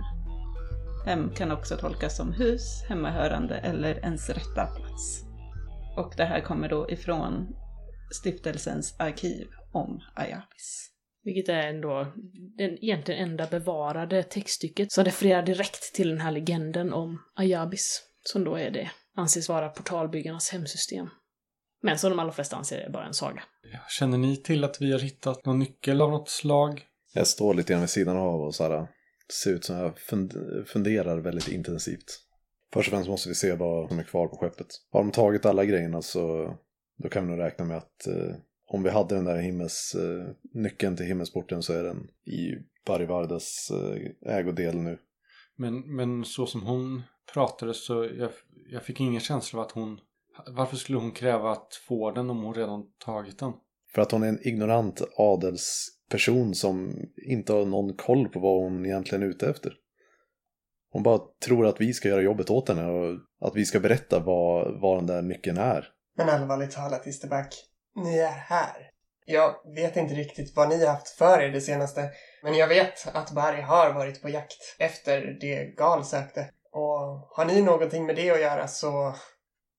Hem 1.05 1.29
kan 1.29 1.51
också 1.51 1.77
tolkas 1.77 2.17
som 2.17 2.33
hus, 2.33 2.83
hemmahörande 2.89 3.55
eller 3.55 3.95
ens 4.05 4.29
rätta 4.29 4.65
plats. 4.65 5.26
Och 5.97 6.13
det 6.17 6.25
här 6.25 6.41
kommer 6.41 6.69
då 6.69 6.89
ifrån 6.89 7.47
stiftelsens 8.11 8.95
arkiv 8.99 9.47
om 9.73 10.01
Ayabis. 10.15 10.89
Vilket 11.23 11.49
är 11.49 11.67
ändå 11.67 12.13
den 12.57 12.83
egentligen 12.83 13.29
enda 13.29 13.47
bevarade 13.47 14.23
textstycket 14.23 14.91
som 14.91 15.03
refererar 15.03 15.43
direkt 15.43 15.93
till 15.95 16.09
den 16.09 16.21
här 16.21 16.31
legenden 16.31 16.93
om 16.93 17.21
Ayabis. 17.35 18.03
Som 18.23 18.43
då 18.43 18.55
är 18.55 18.71
det, 18.71 18.91
anses 19.15 19.49
vara 19.49 19.69
portalbyggarnas 19.69 20.49
hemsystem. 20.49 21.09
Men 21.81 21.99
som 21.99 22.09
de 22.09 22.19
allra 22.19 22.31
flesta 22.31 22.55
anser 22.55 22.77
är 22.77 22.89
bara 22.89 23.05
en 23.05 23.13
saga. 23.13 23.43
Känner 23.89 24.17
ni 24.17 24.37
till 24.37 24.63
att 24.63 24.81
vi 24.81 24.91
har 24.91 24.99
hittat 24.99 25.45
någon 25.45 25.59
nyckel 25.59 26.01
av 26.01 26.11
något 26.11 26.29
slag? 26.29 26.85
Jag 27.13 27.27
står 27.27 27.53
lite 27.53 27.73
grann 27.73 27.81
vid 27.81 27.89
sidan 27.89 28.17
av 28.17 28.41
och 28.41 28.55
så 28.55 28.63
här, 28.63 28.87
ser 29.43 29.51
ut 29.51 29.65
som 29.65 29.77
jag 29.77 29.97
fund- 29.97 30.67
funderar 30.67 31.17
väldigt 31.17 31.47
intensivt. 31.47 32.26
Först 32.73 32.87
och 32.87 32.91
främst 32.91 33.09
måste 33.09 33.29
vi 33.29 33.35
se 33.35 33.53
vad 33.53 33.89
som 33.89 33.99
är 33.99 34.03
kvar 34.03 34.27
på 34.27 34.37
skeppet. 34.37 34.67
Har 34.91 34.99
de 34.99 35.11
tagit 35.11 35.45
alla 35.45 35.65
grejerna 35.65 36.01
så 36.01 36.53
då 36.97 37.09
kan 37.09 37.23
vi 37.23 37.29
nog 37.29 37.45
räkna 37.45 37.65
med 37.65 37.77
att 37.77 38.07
eh, 38.07 38.35
om 38.67 38.83
vi 38.83 38.89
hade 38.89 39.15
den 39.15 39.25
där 39.25 39.37
himmels, 39.37 39.95
eh, 39.95 40.33
nyckeln 40.53 40.95
till 40.95 41.05
himmelsporten 41.05 41.63
så 41.63 41.73
är 41.73 41.83
den 41.83 42.07
i 42.25 42.55
Barivardas 42.85 43.71
eh, 43.71 44.35
ägodel 44.37 44.77
nu. 44.77 44.97
Men, 45.55 45.95
men 45.95 46.25
så 46.25 46.45
som 46.45 46.63
hon 46.63 47.01
pratade 47.33 47.73
så 47.73 48.09
jag, 48.17 48.31
jag 48.71 48.83
fick 48.83 48.99
ingen 48.99 49.21
känsla 49.21 49.59
av 49.59 49.65
att 49.65 49.71
hon... 49.71 49.99
Varför 50.47 50.77
skulle 50.77 50.97
hon 50.97 51.11
kräva 51.11 51.51
att 51.51 51.73
få 51.87 52.11
den 52.11 52.29
om 52.29 52.43
hon 52.43 52.53
redan 52.53 52.83
tagit 53.05 53.39
den? 53.39 53.53
För 53.93 54.01
att 54.01 54.11
hon 54.11 54.23
är 54.23 54.27
en 54.27 54.47
ignorant 54.47 55.01
adelsperson 55.17 56.55
som 56.55 56.93
inte 57.27 57.53
har 57.53 57.65
någon 57.65 57.93
koll 57.93 58.29
på 58.29 58.39
vad 58.39 58.63
hon 58.63 58.85
egentligen 58.85 59.23
är 59.23 59.27
ute 59.27 59.49
efter. 59.49 59.73
Hon 60.91 61.03
bara 61.03 61.19
tror 61.45 61.67
att 61.67 61.81
vi 61.81 61.93
ska 61.93 62.09
göra 62.09 62.21
jobbet 62.21 62.49
åt 62.49 62.69
henne 62.69 62.91
och 62.91 63.19
att 63.47 63.55
vi 63.55 63.65
ska 63.65 63.79
berätta 63.79 64.19
vad, 64.19 64.81
vad 64.81 64.97
den 64.97 65.07
där 65.07 65.21
nyckeln 65.21 65.57
är. 65.57 65.87
Men 66.17 66.29
allvarligt 66.29 66.71
talat, 66.71 67.07
Isterback. 67.07 67.55
Ni 67.95 68.17
är 68.17 68.31
här. 68.31 68.91
Jag 69.25 69.55
vet 69.75 69.97
inte 69.97 70.13
riktigt 70.13 70.55
vad 70.55 70.69
ni 70.69 70.85
har 70.85 70.93
haft 70.93 71.09
för 71.09 71.41
er 71.41 71.49
det 71.49 71.61
senaste. 71.61 72.09
Men 72.43 72.53
jag 72.53 72.67
vet 72.67 73.15
att 73.15 73.31
Barry 73.31 73.61
har 73.61 73.93
varit 73.93 74.21
på 74.21 74.29
jakt 74.29 74.75
efter 74.79 75.37
det 75.41 75.75
Gal 75.77 76.05
sökte. 76.05 76.49
Och 76.71 77.27
har 77.35 77.45
ni 77.45 77.61
någonting 77.61 78.05
med 78.05 78.15
det 78.15 78.31
att 78.31 78.41
göra 78.41 78.67
så... 78.67 79.13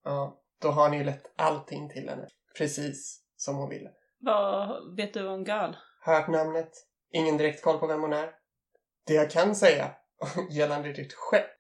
Ja, 0.05 0.39
då 0.63 0.69
har 0.69 0.89
ni 0.89 0.97
ju 0.97 1.05
lätt 1.05 1.33
allting 1.37 1.89
till 1.89 2.09
henne. 2.09 2.29
Precis 2.59 3.21
som 3.37 3.57
hon 3.57 3.69
ville. 3.69 3.91
Vad 4.21 4.97
vet 4.97 5.15
du 5.15 5.29
om 5.29 5.45
Gal? 5.45 5.77
Hört 6.05 6.29
namnet. 6.29 6.71
Ingen 7.13 7.37
direkt 7.37 7.63
koll 7.63 7.79
på 7.79 7.87
vem 7.87 8.01
hon 8.01 8.13
är. 8.13 8.31
Det 9.07 9.15
jag 9.15 9.31
kan 9.31 9.57
säga 9.57 9.91
gällande 10.51 10.93
ditt 10.93 11.13
skepp 11.13 11.51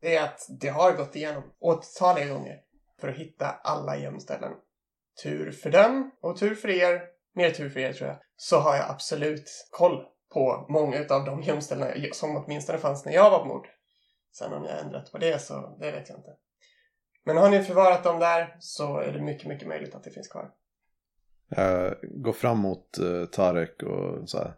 är 0.00 0.22
att 0.22 0.46
det 0.60 0.68
har 0.68 0.92
gått 0.92 1.16
igenom 1.16 1.42
åtaliga 1.58 2.26
gånger 2.26 2.60
för 3.00 3.08
att 3.08 3.16
hitta 3.16 3.46
alla 3.46 3.96
gömställen. 3.96 4.52
Tur 5.22 5.50
för 5.50 5.70
dem 5.70 6.10
och 6.20 6.38
tur 6.38 6.54
för 6.54 6.70
er, 6.70 7.02
mer 7.34 7.50
tur 7.50 7.70
för 7.70 7.80
er 7.80 7.92
tror 7.92 8.08
jag, 8.08 8.18
så 8.36 8.58
har 8.58 8.76
jag 8.76 8.90
absolut 8.90 9.68
koll 9.70 10.04
på 10.32 10.66
många 10.68 10.98
av 11.10 11.24
de 11.24 11.42
gömställena 11.42 12.12
som 12.12 12.36
åtminstone 12.36 12.78
fanns 12.78 13.04
när 13.04 13.12
jag 13.12 13.30
var 13.30 13.38
på 13.38 13.44
mord. 13.44 13.68
Sen 14.32 14.52
om 14.52 14.64
jag 14.64 14.78
ändrat 14.78 15.12
på 15.12 15.18
det 15.18 15.38
så, 15.38 15.76
det 15.80 15.90
vet 15.90 16.08
jag 16.08 16.18
inte. 16.18 16.36
Men 17.24 17.36
har 17.36 17.50
ni 17.50 17.62
förvarat 17.62 18.04
dem 18.04 18.18
där 18.18 18.56
så 18.60 18.98
är 18.98 19.12
det 19.12 19.22
mycket, 19.22 19.48
mycket 19.48 19.68
möjligt 19.68 19.94
att 19.94 20.04
det 20.04 20.10
finns 20.10 20.28
kvar. 20.28 20.50
Eh, 21.56 21.64
jag 21.64 21.96
går 22.02 22.32
fram 22.32 22.58
mot 22.58 22.98
eh, 22.98 23.24
Tarek 23.24 23.82
och 23.82 24.28
så 24.28 24.38
här. 24.38 24.54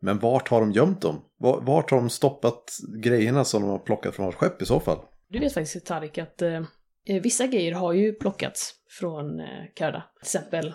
Men 0.00 0.18
vart 0.18 0.48
har 0.48 0.60
de 0.60 0.72
gömt 0.72 1.00
dem? 1.02 1.24
Va- 1.38 1.60
Vart 1.60 1.90
har 1.90 1.98
de 1.98 2.10
stoppat 2.10 2.70
grejerna 3.02 3.44
som 3.44 3.62
de 3.62 3.70
har 3.70 3.78
plockat 3.78 4.14
från 4.14 4.26
vårt 4.26 4.34
skepp 4.34 4.62
i 4.62 4.66
så 4.66 4.80
fall? 4.80 4.98
Du 5.28 5.38
vet 5.38 5.54
faktiskt, 5.54 5.86
Tarik, 5.86 6.18
att 6.18 6.42
eh, 6.42 6.62
eh, 7.06 7.22
vissa 7.22 7.46
grejer 7.46 7.72
har 7.72 7.92
ju 7.92 8.12
plockats 8.12 8.74
från 9.00 9.40
eh, 9.40 9.46
Karda. 9.74 10.02
Till 10.14 10.22
exempel 10.26 10.74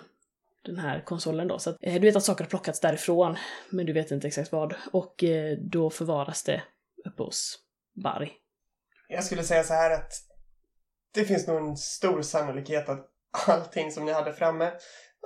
den 0.64 0.78
här 0.78 1.00
konsolen 1.04 1.48
då. 1.48 1.58
Så 1.58 1.70
att, 1.70 1.76
eh, 1.80 1.94
du 1.94 2.00
vet 2.00 2.16
att 2.16 2.24
saker 2.24 2.44
har 2.44 2.48
plockats 2.50 2.80
därifrån, 2.80 3.36
men 3.70 3.86
du 3.86 3.92
vet 3.92 4.10
inte 4.10 4.26
exakt 4.26 4.52
vad. 4.52 4.74
Och 4.92 5.24
eh, 5.24 5.58
då 5.58 5.90
förvaras 5.90 6.42
det 6.42 6.62
uppe 7.04 7.22
hos 7.22 7.58
Bari. 8.04 8.32
Jag 9.08 9.24
skulle 9.24 9.42
säga 9.42 9.64
så 9.64 9.74
här 9.74 9.90
att 9.90 10.12
det 11.14 11.24
finns 11.24 11.46
nog 11.46 11.56
en 11.56 11.76
stor 11.76 12.22
sannolikhet 12.22 12.88
att 12.88 13.06
allting 13.48 13.90
som 13.92 14.04
ni 14.04 14.12
hade 14.12 14.32
framme, 14.32 14.70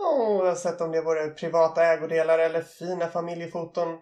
oavsett 0.01 0.81
om 0.81 0.93
det 0.93 1.03
vore 1.03 1.29
privata 1.29 1.85
ägodelar 1.85 2.39
eller 2.39 2.63
fina 2.63 3.09
familjefoton, 3.09 3.99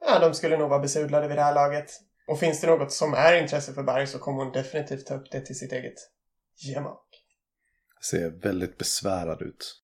ja, 0.00 0.18
de 0.18 0.34
skulle 0.34 0.56
nog 0.56 0.70
vara 0.70 0.80
besudlade 0.80 1.28
vid 1.28 1.36
det 1.36 1.42
här 1.42 1.54
laget. 1.54 1.90
Och 2.28 2.38
finns 2.38 2.60
det 2.60 2.66
något 2.66 2.92
som 2.92 3.14
är 3.14 3.42
intresse 3.42 3.72
för 3.72 3.82
Barry 3.82 4.06
så 4.06 4.18
kommer 4.18 4.44
hon 4.44 4.52
definitivt 4.52 5.06
ta 5.06 5.14
upp 5.14 5.30
det 5.30 5.40
till 5.40 5.58
sitt 5.58 5.72
eget 5.72 5.94
gemak. 6.56 7.04
Ser 8.10 8.30
väldigt 8.30 8.78
besvärad 8.78 9.42
ut. 9.42 9.82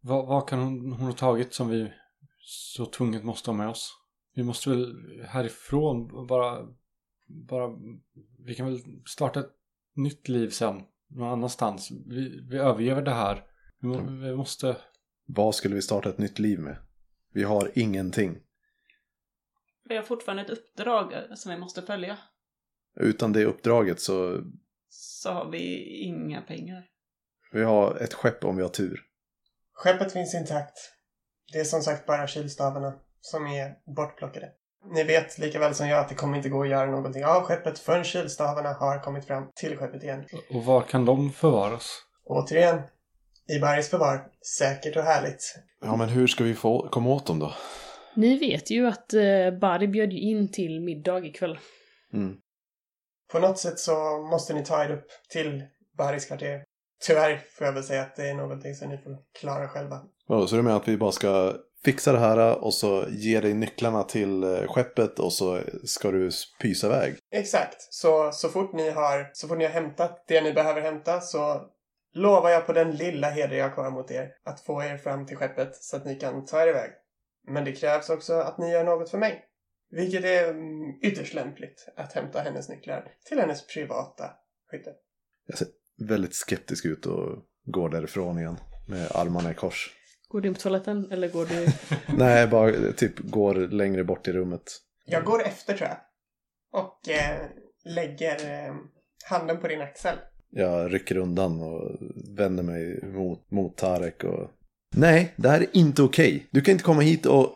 Vad, 0.00 0.26
vad 0.26 0.48
kan 0.48 0.58
hon, 0.58 0.92
hon 0.92 1.06
ha 1.06 1.12
tagit 1.12 1.54
som 1.54 1.68
vi 1.68 1.92
så 2.40 2.86
tvunget 2.86 3.24
måste 3.24 3.50
ha 3.50 3.56
med 3.56 3.68
oss? 3.68 3.92
Vi 4.34 4.42
måste 4.42 4.70
väl 4.70 4.94
härifrån 5.28 6.26
bara... 6.26 6.66
bara 7.26 7.70
vi 8.38 8.54
kan 8.54 8.66
väl 8.66 8.80
starta 9.06 9.40
ett 9.40 9.52
nytt 9.94 10.28
liv 10.28 10.50
sen. 10.50 10.82
Någon 11.08 11.28
annanstans. 11.28 11.90
Vi, 12.06 12.46
vi 12.50 12.58
överger 12.58 13.02
det 13.02 13.14
här. 13.14 13.44
Vi, 13.80 13.88
må, 13.88 14.00
vi 14.00 14.36
måste... 14.36 14.76
Vad 15.26 15.54
skulle 15.54 15.74
vi 15.74 15.82
starta 15.82 16.08
ett 16.08 16.18
nytt 16.18 16.38
liv 16.38 16.58
med? 16.58 16.76
Vi 17.32 17.42
har 17.42 17.70
ingenting. 17.74 18.38
Vi 19.88 19.96
har 19.96 20.02
fortfarande 20.02 20.42
ett 20.42 20.50
uppdrag 20.50 21.12
eh, 21.12 21.34
som 21.34 21.52
vi 21.52 21.58
måste 21.58 21.82
följa. 21.82 22.18
Utan 23.00 23.32
det 23.32 23.44
uppdraget 23.44 24.00
så 24.00 24.40
Så 24.88 25.30
har 25.30 25.50
vi 25.50 25.84
inga 26.04 26.40
pengar. 26.42 26.86
vi 27.52 27.62
har 27.62 27.96
ett 27.96 28.14
skepp 28.14 28.44
om 28.44 28.56
vi 28.56 28.62
har 28.62 28.68
tur. 28.70 29.00
Skeppet 29.72 30.12
finns 30.12 30.34
intakt. 30.34 30.78
Det 31.52 31.58
är 31.58 31.64
som 31.64 31.80
sagt 31.82 32.06
bara 32.06 32.26
kylstavarna 32.26 32.94
som 33.20 33.46
är 33.46 33.74
bortplockade. 33.96 34.50
Ni 34.94 35.04
vet 35.04 35.38
lika 35.38 35.58
väl 35.58 35.74
som 35.74 35.88
jag 35.88 35.98
att 36.00 36.08
det 36.08 36.14
kommer 36.14 36.36
inte 36.36 36.48
gå 36.48 36.62
att 36.62 36.68
göra 36.68 36.90
någonting 36.90 37.24
av 37.24 37.42
skeppet 37.42 37.78
förrän 37.78 38.04
kylstavarna 38.04 38.72
har 38.72 38.98
kommit 38.98 39.24
fram 39.24 39.50
till 39.54 39.76
skeppet 39.76 40.02
igen. 40.02 40.24
Och 40.50 40.64
var 40.64 40.82
kan 40.82 41.04
de 41.04 41.32
förvaras? 41.32 42.02
Återigen, 42.24 42.82
i 43.48 43.58
Barrys 43.58 43.88
förvar. 43.88 44.28
Säkert 44.58 44.96
och 44.96 45.02
härligt. 45.02 45.54
Ja, 45.80 45.96
men 45.96 46.08
hur 46.08 46.26
ska 46.26 46.44
vi 46.44 46.54
få 46.54 46.88
komma 46.88 47.10
åt 47.10 47.26
dem 47.26 47.38
då? 47.38 47.52
Ni 48.14 48.38
vet 48.38 48.70
ju 48.70 48.86
att 48.86 49.14
eh, 49.14 49.50
Bari 49.60 49.88
bjöd 49.88 50.12
ju 50.12 50.20
in 50.20 50.52
till 50.52 50.80
middag 50.80 51.24
ikväll. 51.24 51.58
Mm. 52.12 52.36
På 53.32 53.38
något 53.38 53.58
sätt 53.58 53.78
så 53.78 54.18
måste 54.30 54.54
ni 54.54 54.64
ta 54.64 54.84
er 54.84 54.90
upp 54.90 55.06
till 55.32 55.62
Barrys 55.98 56.26
kvarter. 56.26 56.64
Tyvärr 57.06 57.40
får 57.58 57.66
jag 57.66 57.74
väl 57.74 57.84
säga 57.84 58.02
att 58.02 58.16
det 58.16 58.28
är 58.28 58.34
någonting 58.34 58.74
som 58.74 58.88
ni 58.88 58.98
får 58.98 59.16
klara 59.40 59.68
själva. 59.68 60.00
Ja, 60.28 60.46
så 60.46 60.56
du 60.56 60.62
menar 60.62 60.76
att 60.76 60.88
vi 60.88 60.96
bara 60.96 61.12
ska 61.12 61.54
fixa 61.84 62.12
det 62.12 62.18
här 62.18 62.64
och 62.64 62.74
så 62.74 63.04
ge 63.08 63.40
dig 63.40 63.54
nycklarna 63.54 64.02
till 64.02 64.42
eh, 64.42 64.66
skeppet 64.66 65.18
och 65.18 65.32
så 65.32 65.60
ska 65.84 66.10
du 66.10 66.30
pysa 66.62 66.86
iväg? 66.86 67.16
Exakt. 67.32 67.76
Så, 67.94 68.30
så, 68.32 68.48
fort 68.48 68.72
ni 68.72 68.90
har, 68.90 69.30
så 69.32 69.48
fort 69.48 69.58
ni 69.58 69.64
har 69.64 69.72
hämtat 69.72 70.24
det 70.28 70.40
ni 70.40 70.52
behöver 70.52 70.80
hämta 70.80 71.20
så 71.20 71.62
lovar 72.16 72.50
jag 72.50 72.66
på 72.66 72.72
den 72.72 72.90
lilla 72.90 73.30
heder 73.30 73.56
jag 73.56 73.64
har 73.64 73.74
kvar 73.74 73.90
mot 73.90 74.10
er 74.10 74.34
att 74.44 74.60
få 74.60 74.82
er 74.82 74.96
fram 74.96 75.26
till 75.26 75.36
skeppet 75.36 75.76
så 75.76 75.96
att 75.96 76.04
ni 76.04 76.14
kan 76.14 76.44
ta 76.44 76.62
er 76.62 76.66
iväg. 76.66 76.90
Men 77.48 77.64
det 77.64 77.72
krävs 77.72 78.10
också 78.10 78.34
att 78.34 78.58
ni 78.58 78.70
gör 78.70 78.84
något 78.84 79.10
för 79.10 79.18
mig. 79.18 79.44
Vilket 79.90 80.24
är 80.24 80.48
mm, 80.48 81.00
ytterst 81.02 81.34
lämpligt 81.34 81.88
att 81.96 82.12
hämta 82.12 82.40
hennes 82.40 82.68
nycklar 82.68 83.12
till 83.24 83.38
hennes 83.40 83.66
privata 83.66 84.30
skytte. 84.70 84.90
Jag, 85.46 85.58
ser, 85.58 85.68
väldigt 85.98 86.34
skeptisk 86.34 86.84
ut 86.84 87.06
och 87.06 87.38
går 87.64 87.88
därifrån 87.88 88.38
igen 88.38 88.56
med 88.88 89.16
armarna 89.16 89.50
i 89.50 89.54
kors. 89.54 89.94
Går 90.28 90.40
du 90.40 90.48
in 90.48 90.54
på 90.54 90.60
toaletten 90.60 91.12
eller 91.12 91.28
går 91.28 91.46
du... 91.46 91.68
Nej, 92.18 92.46
bara 92.46 92.92
typ 92.92 93.18
går 93.18 93.54
längre 93.54 94.04
bort 94.04 94.28
i 94.28 94.32
rummet. 94.32 94.62
Jag 95.04 95.24
går 95.24 95.42
efter 95.42 95.76
tror 95.76 95.88
jag. 95.88 95.98
Och 96.82 97.08
eh, 97.08 97.46
lägger 97.84 98.64
eh, 98.66 98.74
handen 99.24 99.60
på 99.60 99.68
din 99.68 99.80
axel. 99.80 100.16
Jag 100.50 100.94
rycker 100.94 101.16
undan 101.16 101.60
och 101.60 101.96
vänder 102.36 102.62
mig 102.62 103.04
mot, 103.04 103.50
mot 103.50 103.76
Tarek 103.76 104.24
och... 104.24 104.50
Nej, 104.96 105.32
det 105.36 105.48
här 105.48 105.60
är 105.60 105.76
inte 105.76 106.02
okej. 106.02 106.46
Du 106.50 106.60
kan 106.60 106.72
inte 106.72 106.84
komma 106.84 107.00
hit 107.00 107.26
och 107.26 107.52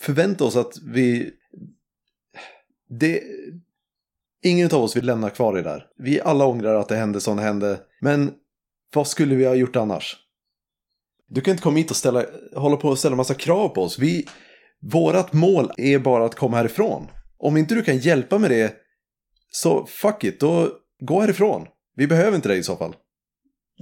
förvänta 0.00 0.44
oss 0.44 0.56
att 0.56 0.78
vi... 0.82 1.30
Det... 2.88 3.22
Ingen 4.42 4.70
av 4.72 4.82
oss 4.82 4.96
vill 4.96 5.06
lämna 5.06 5.30
kvar 5.30 5.54
det 5.54 5.62
där. 5.62 5.86
Vi 5.96 6.20
alla 6.20 6.46
ångrar 6.46 6.74
att 6.74 6.88
det 6.88 6.96
hände 6.96 7.20
som 7.20 7.36
det 7.36 7.42
hände. 7.42 7.80
Men 8.00 8.32
vad 8.94 9.08
skulle 9.08 9.34
vi 9.34 9.46
ha 9.46 9.54
gjort 9.54 9.76
annars? 9.76 10.16
Du 11.28 11.40
kan 11.40 11.52
inte 11.52 11.62
komma 11.62 11.76
hit 11.76 11.90
och 11.90 11.96
ställa, 11.96 12.24
hålla 12.54 12.76
på 12.76 12.88
och 12.88 12.98
ställa 12.98 13.16
massa 13.16 13.34
krav 13.34 13.68
på 13.68 13.82
oss. 13.82 13.98
Vi, 13.98 14.26
vårat 14.80 15.32
mål 15.32 15.70
är 15.76 15.98
bara 15.98 16.24
att 16.24 16.34
komma 16.34 16.56
härifrån. 16.56 17.06
Om 17.38 17.56
inte 17.56 17.74
du 17.74 17.82
kan 17.82 17.98
hjälpa 17.98 18.38
med 18.38 18.50
det, 18.50 18.74
så 19.50 19.86
fuck 19.86 20.24
it, 20.24 20.40
då 20.40 20.70
gå 21.00 21.20
härifrån. 21.20 21.66
Vi 21.98 22.06
behöver 22.06 22.36
inte 22.36 22.48
dig 22.48 22.58
i 22.58 22.62
så 22.62 22.76
fall. 22.76 22.96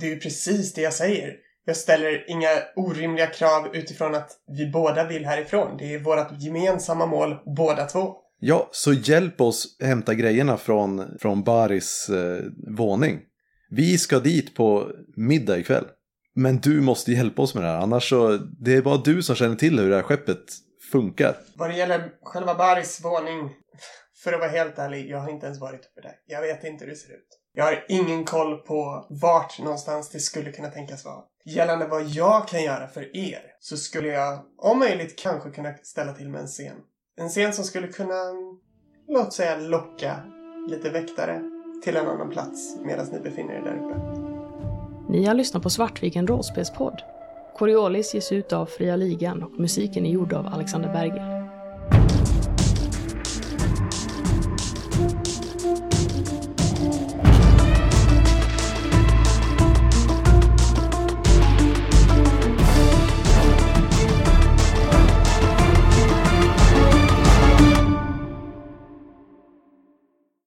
Det 0.00 0.06
är 0.06 0.10
ju 0.10 0.20
precis 0.20 0.72
det 0.74 0.80
jag 0.80 0.92
säger. 0.92 1.36
Jag 1.64 1.76
ställer 1.76 2.30
inga 2.30 2.48
orimliga 2.76 3.26
krav 3.26 3.76
utifrån 3.76 4.14
att 4.14 4.30
vi 4.48 4.70
båda 4.70 5.08
vill 5.08 5.26
härifrån. 5.26 5.76
Det 5.78 5.94
är 5.94 5.98
vårt 5.98 6.42
gemensamma 6.42 7.06
mål 7.06 7.36
båda 7.56 7.86
två. 7.86 8.14
Ja, 8.38 8.68
så 8.72 8.92
hjälp 8.92 9.40
oss 9.40 9.76
hämta 9.80 10.14
grejerna 10.14 10.56
från, 10.56 11.18
från 11.18 11.42
Baris 11.42 12.08
eh, 12.08 12.44
våning. 12.76 13.20
Vi 13.70 13.98
ska 13.98 14.18
dit 14.18 14.54
på 14.54 14.90
middag 15.16 15.58
ikväll. 15.58 15.84
Men 16.34 16.58
du 16.58 16.80
måste 16.80 17.12
hjälpa 17.12 17.42
oss 17.42 17.54
med 17.54 17.64
det 17.64 17.68
här, 17.68 17.80
annars 17.80 18.08
så... 18.08 18.36
Det 18.36 18.74
är 18.74 18.82
bara 18.82 18.96
du 18.96 19.22
som 19.22 19.36
känner 19.36 19.56
till 19.56 19.78
hur 19.78 19.90
det 19.90 19.96
här 19.96 20.02
skeppet 20.02 20.44
funkar. 20.92 21.36
Vad 21.54 21.70
det 21.70 21.76
gäller 21.76 22.10
själva 22.22 22.54
Baris 22.54 23.00
våning, 23.04 23.50
för 24.24 24.32
att 24.32 24.40
vara 24.40 24.50
helt 24.50 24.78
ärlig, 24.78 25.10
jag 25.10 25.18
har 25.18 25.30
inte 25.30 25.46
ens 25.46 25.60
varit 25.60 25.80
uppe 25.80 26.00
där. 26.00 26.12
Jag 26.26 26.40
vet 26.40 26.64
inte 26.64 26.84
hur 26.84 26.90
det 26.90 26.96
ser 26.96 27.12
ut. 27.12 27.25
Jag 27.58 27.64
har 27.64 27.84
ingen 27.88 28.24
koll 28.24 28.56
på 28.56 29.06
vart 29.08 29.58
någonstans 29.58 30.08
det 30.08 30.20
skulle 30.20 30.52
kunna 30.52 30.68
tänkas 30.68 31.04
vara. 31.04 31.22
Gällande 31.44 31.86
vad 31.86 32.02
jag 32.02 32.48
kan 32.48 32.62
göra 32.62 32.88
för 32.88 33.16
er 33.16 33.40
så 33.60 33.76
skulle 33.76 34.08
jag 34.08 34.38
om 34.58 34.78
möjligt 34.78 35.18
kanske 35.18 35.50
kunna 35.50 35.74
ställa 35.82 36.12
till 36.12 36.28
med 36.28 36.40
en 36.40 36.46
scen. 36.46 36.76
En 37.20 37.28
scen 37.28 37.52
som 37.52 37.64
skulle 37.64 37.88
kunna, 37.88 38.14
låt 39.08 39.32
säga 39.32 39.56
locka 39.56 40.16
lite 40.68 40.90
väktare 40.90 41.42
till 41.84 41.96
en 41.96 42.06
annan 42.06 42.30
plats 42.30 42.76
medan 42.84 43.06
ni 43.12 43.20
befinner 43.20 43.54
er 43.54 43.62
där 43.62 43.74
uppe. 43.74 44.00
Ni 45.12 45.24
har 45.24 45.34
lyssnat 45.34 45.62
på 45.62 45.70
Svartviken 45.70 46.26
rollspelspodd. 46.26 47.02
Coriolis 47.56 48.14
ges 48.14 48.32
ut 48.32 48.52
av 48.52 48.66
Fria 48.66 48.96
Ligan 48.96 49.42
och 49.42 49.60
musiken 49.60 50.06
är 50.06 50.10
gjord 50.10 50.32
av 50.32 50.46
Alexander 50.46 50.92
Berger. 50.92 51.35